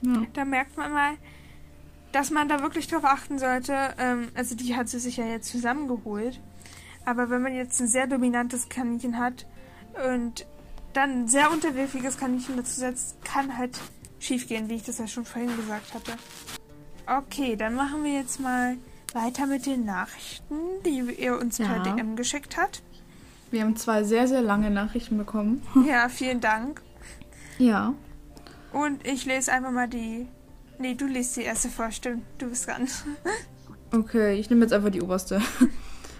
[0.01, 0.25] ja.
[0.33, 1.17] Da merkt man mal,
[2.11, 3.95] dass man da wirklich drauf achten sollte.
[3.97, 6.39] Ähm, also die hat sie sich ja jetzt zusammengeholt.
[7.05, 9.45] Aber wenn man jetzt ein sehr dominantes Kaninchen hat
[10.09, 10.45] und
[10.93, 13.79] dann ein sehr unterwürfiges Kaninchen dazu setzt, kann halt
[14.19, 16.13] schiefgehen, wie ich das ja schon vorhin gesagt hatte.
[17.05, 18.77] Okay, dann machen wir jetzt mal
[19.13, 20.55] weiter mit den Nachrichten,
[20.85, 21.83] die ihr uns per Ja.
[21.83, 22.81] DM geschickt hat.
[23.51, 25.61] Wir haben zwei sehr, sehr lange Nachrichten bekommen.
[25.87, 26.81] Ja, vielen Dank.
[27.59, 27.93] Ja.
[28.71, 30.27] Und ich lese einfach mal die.
[30.79, 32.23] Nee, du liest die erste vor, stimmt.
[32.37, 32.87] Du bist dran.
[33.95, 35.39] Okay, ich nehme jetzt einfach die oberste.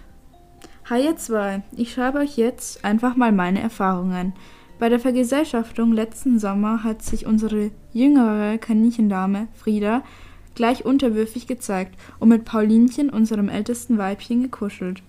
[0.88, 4.32] Hi ihr zwei, ich schreibe euch jetzt einfach mal meine Erfahrungen.
[4.78, 10.04] Bei der Vergesellschaftung letzten Sommer hat sich unsere jüngere Kaninchendame, Frieda,
[10.54, 15.02] gleich unterwürfig gezeigt und mit Paulinchen, unserem ältesten Weibchen, gekuschelt.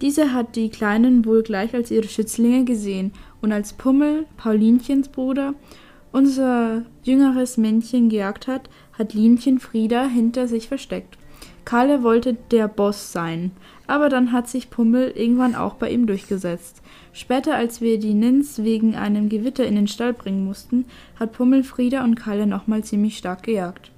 [0.00, 3.12] Diese hat die Kleinen wohl gleich als ihre Schützlinge gesehen
[3.42, 5.54] und als Pummel, Paulinchens Bruder,
[6.12, 11.18] unser jüngeres Männchen gejagt hat, hat Linchen Frieda hinter sich versteckt.
[11.64, 13.52] Kalle wollte der Boss sein,
[13.86, 16.82] aber dann hat sich Pummel irgendwann auch bei ihm durchgesetzt.
[17.12, 20.86] Später, als wir die Nins wegen einem Gewitter in den Stall bringen mussten,
[21.18, 23.92] hat Pummel Frieda und Kalle nochmal ziemlich stark gejagt.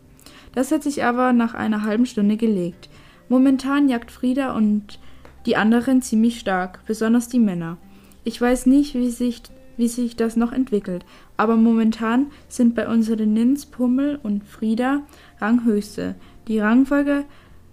[0.54, 2.88] Das hat sich aber nach einer halben Stunde gelegt.
[3.28, 4.98] Momentan jagt Frieda und
[5.46, 7.78] die anderen ziemlich stark, besonders die Männer.
[8.24, 9.42] Ich weiß nicht, wie sich,
[9.76, 11.04] wie sich das noch entwickelt,
[11.36, 15.00] aber momentan sind bei unseren Nins Pummel und Frieda
[15.40, 16.14] Ranghöchste.
[16.46, 17.24] Die Rangfolge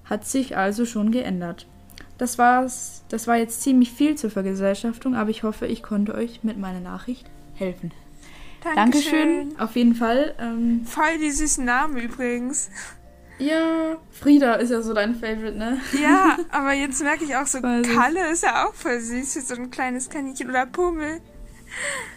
[0.05, 1.67] hat sich also schon geändert.
[2.17, 3.03] Das war's.
[3.09, 6.81] Das war jetzt ziemlich viel zur Vergesellschaftung, aber ich hoffe, ich konnte euch mit meiner
[6.81, 7.91] Nachricht helfen.
[8.63, 9.55] Dankeschön.
[9.59, 10.35] Auf jeden Fall.
[10.39, 12.69] Ähm, Voll die süßen Namen übrigens.
[13.37, 15.79] ja, Frieda ist ja so dein Favorite, ne?
[16.01, 17.87] Ja, aber jetzt merke ich auch so, süß.
[17.95, 21.21] Kalle ist ja auch voll süß, wie so ein kleines Kaninchen oder Pummel.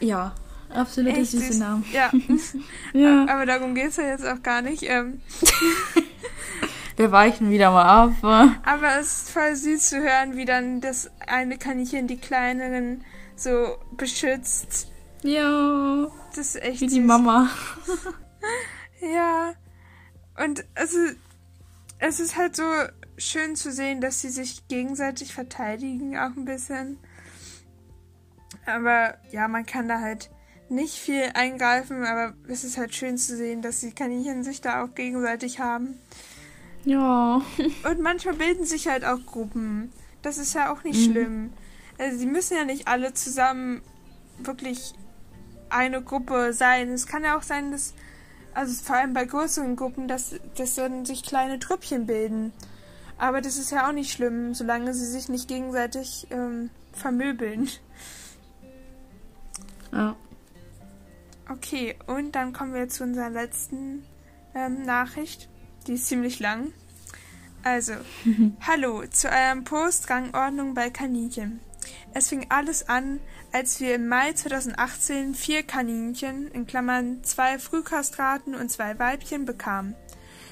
[0.00, 0.34] Ja,
[0.74, 1.58] absolut Echt süße süß.
[1.58, 1.84] Namen.
[1.92, 2.10] Ja,
[2.92, 3.26] Ja.
[3.28, 4.82] aber darum geht es ja jetzt auch gar nicht.
[4.88, 5.20] Ähm,
[6.96, 8.12] Wir weichen wieder mal ab.
[8.64, 13.02] aber es ist voll süß zu hören, wie dann das eine Kaninchen die kleineren
[13.34, 14.88] so beschützt.
[15.22, 16.94] Ja, Das ist echt wie süß.
[16.94, 17.48] die Mama.
[19.00, 19.54] Ja.
[20.42, 20.96] Und also,
[21.98, 22.62] es ist halt so
[23.18, 26.98] schön zu sehen, dass sie sich gegenseitig verteidigen, auch ein bisschen.
[28.66, 30.30] Aber ja, man kann da halt
[30.68, 34.84] nicht viel eingreifen, aber es ist halt schön zu sehen, dass die Kaninchen sich da
[34.84, 35.98] auch gegenseitig haben.
[36.84, 37.42] Ja.
[37.90, 39.92] Und manchmal bilden sich halt auch Gruppen.
[40.22, 41.12] Das ist ja auch nicht Mhm.
[41.12, 41.52] schlimm.
[41.98, 43.82] Also sie müssen ja nicht alle zusammen
[44.38, 44.94] wirklich
[45.72, 46.90] eine Gruppe sein.
[46.90, 47.94] Es kann ja auch sein, dass,
[48.54, 52.52] also vor allem bei größeren Gruppen, dass, dass dann sich kleine Trüppchen bilden.
[53.18, 57.68] Aber das ist ja auch nicht schlimm, solange sie sich nicht gegenseitig ähm, vermöbeln.
[59.92, 60.16] Ja.
[61.48, 64.04] Okay, und dann kommen wir zu unserer letzten
[64.54, 65.48] ähm, Nachricht.
[65.86, 66.72] Die ist ziemlich lang.
[67.62, 67.92] Also,
[68.66, 71.60] hallo zu eurem Post Rangordnung bei Kaninchen.
[72.14, 73.20] Es fing alles an,
[73.52, 79.94] als wir im Mai 2018 vier Kaninchen, in Klammern zwei Frühkastraten und zwei Weibchen, bekamen.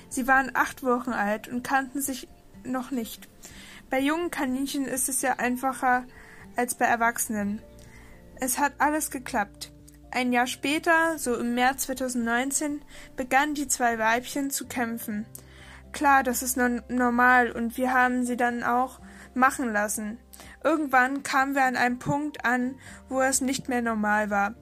[0.08, 2.28] Sie waren acht Wochen alt und kannten sich
[2.64, 3.28] noch nicht.
[3.90, 6.04] Bei jungen Kaninchen ist es ja einfacher
[6.56, 7.60] als bei Erwachsenen.
[8.36, 9.72] Es hat alles geklappt.
[10.10, 12.82] Ein Jahr später, so im März 2019,
[13.16, 15.26] begannen die zwei Weibchen zu kämpfen.
[15.92, 19.00] Klar, das ist normal und wir haben sie dann auch
[19.34, 20.18] machen lassen.
[20.62, 22.76] Irgendwann kamen wir an einem Punkt an,
[23.08, 24.54] wo es nicht mehr normal war.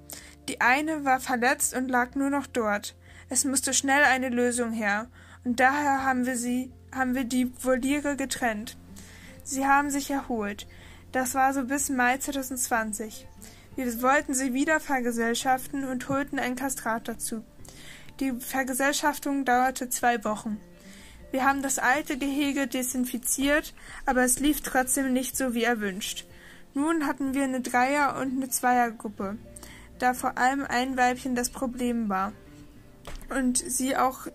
[0.49, 2.97] Die eine war verletzt und lag nur noch dort.
[3.29, 5.09] Es musste schnell eine Lösung her,
[5.45, 8.77] und daher haben wir sie, haben wir die Voliere getrennt.
[9.45, 10.67] Sie haben sich erholt.
[11.13, 13.27] Das war so bis Mai 2020.
[13.77, 17.45] Wir wollten sie wieder vergesellschaften und holten ein Kastrat dazu.
[18.21, 20.61] Die Vergesellschaftung dauerte zwei Wochen.
[21.31, 23.75] Wir haben das alte Gehege desinfiziert,
[24.07, 26.27] aber es lief trotzdem nicht so wie erwünscht.
[26.75, 29.37] Nun hatten wir eine Dreier- und eine Zweiergruppe,
[29.99, 32.33] da vor allem ein Weibchen das Problem war.
[33.31, 34.27] Und sie auch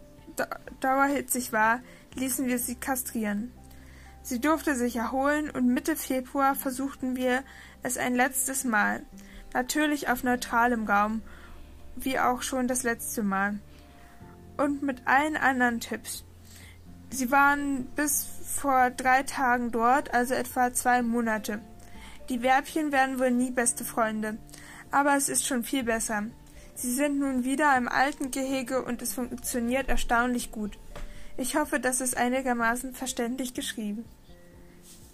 [0.80, 1.82] dauerhitzig war,
[2.16, 3.52] ließen wir sie kastrieren.
[4.22, 7.44] Sie durfte sich erholen und Mitte Februar versuchten wir
[7.82, 9.04] es ein letztes Mal.
[9.54, 11.22] Natürlich auf neutralem Raum,
[11.96, 13.60] wie auch schon das letzte Mal.
[14.58, 16.24] Und mit allen anderen Tipps.
[17.14, 21.62] Sie waren bis vor drei Tagen dort, also etwa zwei Monate.
[22.28, 24.40] Die Werbchen werden wohl nie beste Freunde,
[24.90, 26.24] aber es ist schon viel besser.
[26.74, 30.80] Sie sind nun wieder im alten Gehege und es funktioniert erstaunlich gut.
[31.38, 34.06] Ich hoffe, das ist einigermaßen verständlich geschrieben.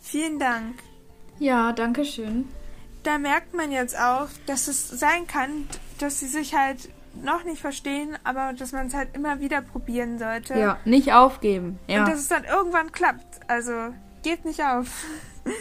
[0.02, 0.80] Vielen Dank.
[1.38, 2.48] Ja, danke schön.
[3.04, 6.90] Da merkt man jetzt auch, dass es sein kann, dass sie sich halt
[7.24, 10.58] noch nicht verstehen, aber dass man es halt immer wieder probieren sollte.
[10.58, 11.80] Ja, nicht aufgeben.
[11.88, 12.04] Ja.
[12.04, 13.40] Und dass es dann irgendwann klappt.
[13.48, 13.94] Also,
[14.24, 15.06] geht nicht auf.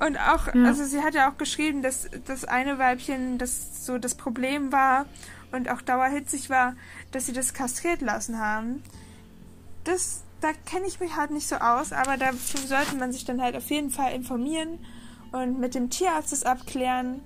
[0.00, 0.64] Und auch, ja.
[0.64, 5.04] also sie hat ja auch geschrieben, dass das eine Weibchen, das so das Problem war
[5.52, 6.74] und auch dauerhitzig war,
[7.12, 8.82] dass sie das kastriert lassen haben.
[9.84, 13.42] Das, da kenne ich mich halt nicht so aus, aber dafür sollte man sich dann
[13.42, 14.78] halt auf jeden Fall informieren
[15.32, 17.20] und mit dem Tierarzt das abklären.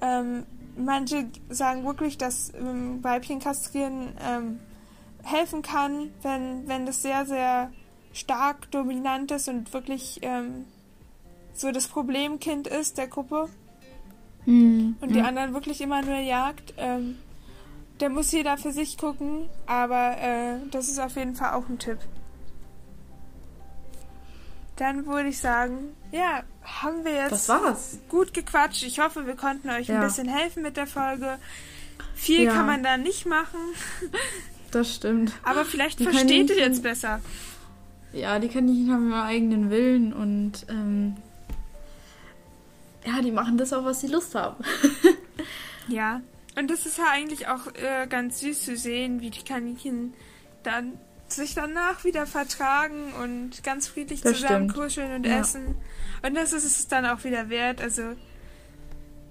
[0.00, 0.46] Ähm,
[0.76, 4.60] manche sagen wirklich, dass ähm, Weibchen kastrieren ähm,
[5.22, 7.70] helfen kann, wenn, wenn das sehr, sehr
[8.12, 10.66] stark dominant ist und wirklich ähm,
[11.54, 13.48] so das Problemkind ist der Gruppe.
[14.46, 14.96] Mhm.
[15.00, 16.74] Und die anderen wirklich immer nur jagt.
[16.76, 17.16] Ähm,
[18.00, 21.78] der muss jeder für sich gucken, aber äh, das ist auf jeden Fall auch ein
[21.78, 21.98] Tipp.
[24.76, 27.98] Dann würde ich sagen, ja, haben wir jetzt das war's.
[28.08, 28.84] gut gequatscht.
[28.84, 29.96] Ich hoffe, wir konnten euch ja.
[29.96, 31.38] ein bisschen helfen mit der Folge.
[32.14, 32.52] Viel ja.
[32.52, 33.58] kann man da nicht machen.
[34.70, 35.32] Das stimmt.
[35.42, 37.20] Aber vielleicht die versteht ihr jetzt besser.
[38.12, 41.16] Ja, die Kaninchen haben ihren eigenen Willen und ähm,
[43.04, 44.64] ja, die machen das auch, was sie Lust haben.
[45.88, 46.20] ja,
[46.56, 50.14] und das ist ja eigentlich auch äh, ganz süß zu sehen, wie die Kaninchen
[50.62, 50.92] dann
[51.28, 54.84] sich danach wieder vertragen und ganz friedlich das zusammen stimmt.
[54.84, 55.40] kuscheln und ja.
[55.40, 55.76] essen.
[56.24, 57.82] Und das ist es dann auch wieder wert.
[57.82, 58.02] Also,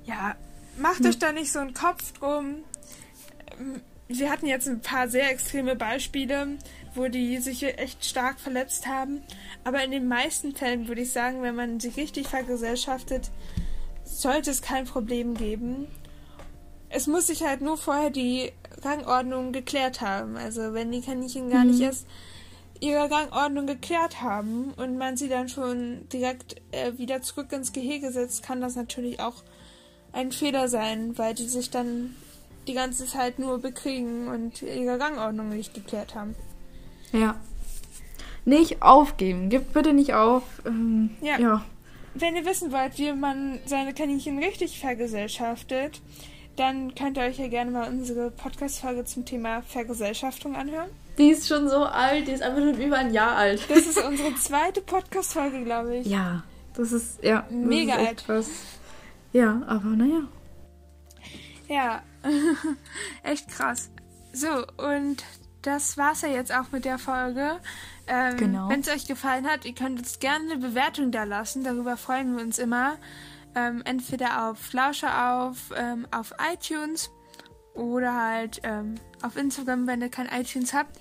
[0.06, 0.36] ja,
[0.78, 1.08] macht hm.
[1.08, 2.64] euch da nicht so einen Kopf drum.
[4.08, 6.60] Wir hatten jetzt ein paar sehr extreme Beispiele,
[6.94, 9.24] wo die sich echt stark verletzt haben.
[9.64, 13.32] Aber in den meisten Fällen würde ich sagen, wenn man sich richtig vergesellschaftet,
[14.04, 15.88] sollte es kein Problem geben.
[16.90, 18.52] Es muss sich halt nur vorher die
[18.84, 20.38] Rangordnung geklärt haben.
[20.38, 21.72] Also wenn die Kaninchen gar mhm.
[21.72, 22.06] nicht erst
[22.84, 28.12] ihre Rangordnung geklärt haben und man sie dann schon direkt äh, wieder zurück ins Gehege
[28.12, 29.44] setzt, kann das natürlich auch
[30.12, 32.14] ein Fehler sein, weil die sich dann
[32.68, 36.36] die ganze Zeit nur bekriegen und ihre Rangordnung nicht geklärt haben.
[37.14, 37.40] Ja.
[38.46, 39.50] Nicht aufgeben.
[39.50, 40.44] Gib bitte nicht auf.
[40.66, 41.40] Ähm, ja.
[41.40, 41.66] ja.
[42.16, 46.02] Wenn ihr wissen wollt, wie man seine Kaninchen richtig vergesellschaftet,
[46.58, 50.90] dann könnt ihr euch ja gerne mal unsere Podcast-Folge zum Thema Vergesellschaftung anhören.
[51.18, 53.70] Die ist schon so alt, die ist einfach schon über ein Jahr alt.
[53.70, 56.08] Das ist unsere zweite Podcast-Folge, glaube ich.
[56.08, 56.44] Ja,
[56.76, 57.46] das ist, ja.
[57.50, 58.24] Mega ist alt.
[58.28, 58.50] Was.
[59.32, 60.28] Ja, aber naja.
[61.68, 62.04] Ja,
[63.24, 63.92] echt krass.
[64.32, 64.48] So,
[64.78, 65.24] und
[65.62, 67.60] das war's ja jetzt auch mit der Folge.
[68.08, 68.70] Ähm, genau.
[68.70, 71.64] Wenn es euch gefallen hat, ihr könnt uns gerne eine Bewertung da lassen.
[71.64, 72.98] Darüber freuen wir uns immer.
[73.56, 77.12] Ähm, entweder auf Lauscher auf, ähm, auf iTunes
[77.76, 81.00] oder halt ähm, auf Instagram, wenn ihr kein iTunes habt.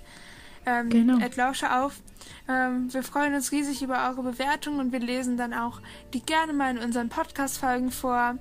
[0.65, 1.19] Ähm, Genau.
[1.37, 2.01] Lausche auf.
[2.49, 5.81] Ähm, wir freuen uns riesig über eure Bewertungen und wir lesen dann auch
[6.15, 8.37] die gerne mal in unseren Podcast-Folgen vor.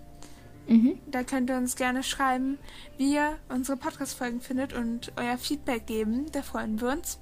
[0.67, 0.99] Mhm.
[1.07, 2.57] Da könnt ihr uns gerne schreiben,
[2.97, 6.27] wie ihr unsere Podcast-Folgen findet und euer Feedback geben.
[6.31, 7.19] Da freuen wir uns.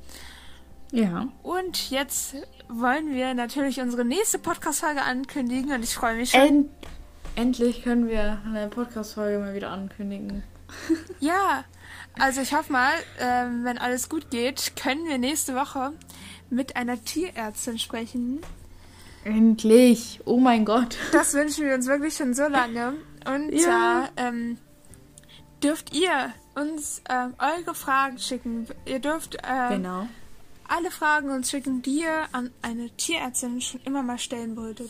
[0.91, 1.27] Ja.
[1.43, 2.35] Und jetzt
[2.67, 6.41] wollen wir natürlich unsere nächste Podcast-Folge ankündigen und ich freue mich schon.
[6.41, 6.69] End
[7.35, 10.43] endlich können wir eine Podcast-Folge mal wieder ankündigen.
[11.19, 11.63] Ja,
[12.19, 15.93] also ich hoffe mal, ähm, wenn alles gut geht, können wir nächste Woche
[16.49, 18.39] mit einer Tierärztin sprechen.
[19.23, 20.21] Endlich!
[20.25, 20.97] Oh mein Gott.
[21.11, 22.93] Das wünschen wir uns wirklich schon so lange.
[23.27, 23.59] Und Ja.
[23.59, 24.57] zwar ähm,
[25.61, 28.67] dürft ihr uns ähm, eure Fragen schicken.
[28.85, 30.07] Ihr dürft ähm, Genau.
[30.67, 34.89] alle Fragen uns schicken, die ihr an eine Tierärztin schon immer mal stellen wolltet.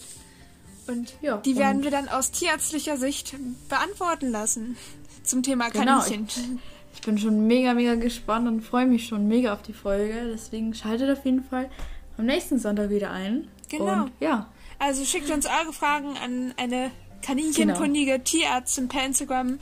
[0.88, 3.36] Und Ja, die werden und- wir dann aus tierärztlicher Sicht
[3.68, 4.78] beantworten lassen.
[5.24, 6.60] Zum Thema Genau, Kaninchen.
[7.00, 10.32] Ich bin schon mega, mega gespannt und freue mich schon mega auf die Folge.
[10.34, 11.70] Deswegen schaltet auf jeden Fall
[12.18, 13.48] am nächsten Sonntag wieder ein.
[13.70, 14.04] Genau.
[14.04, 14.48] Und ja,
[14.80, 16.92] Also schickt uns eure Fragen an eine
[17.26, 18.24] kaninchenkundige Genau.
[18.26, 19.60] Tierärztin per Instagram.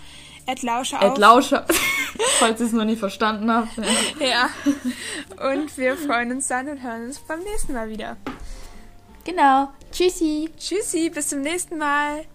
[0.48, 1.18] Ed auf.
[1.20, 1.66] Lauscher,
[2.40, 3.78] falls ihr es noch nicht verstanden habt.
[4.20, 4.26] Ja.
[4.26, 4.50] Ja.
[5.52, 8.18] Und wir freuen uns dann und hören uns beim nächsten Mal wieder.
[9.26, 9.70] Genau.
[9.92, 10.50] Tschüssi.
[10.58, 12.26] Tschüssi, bis zum nächsten Mal.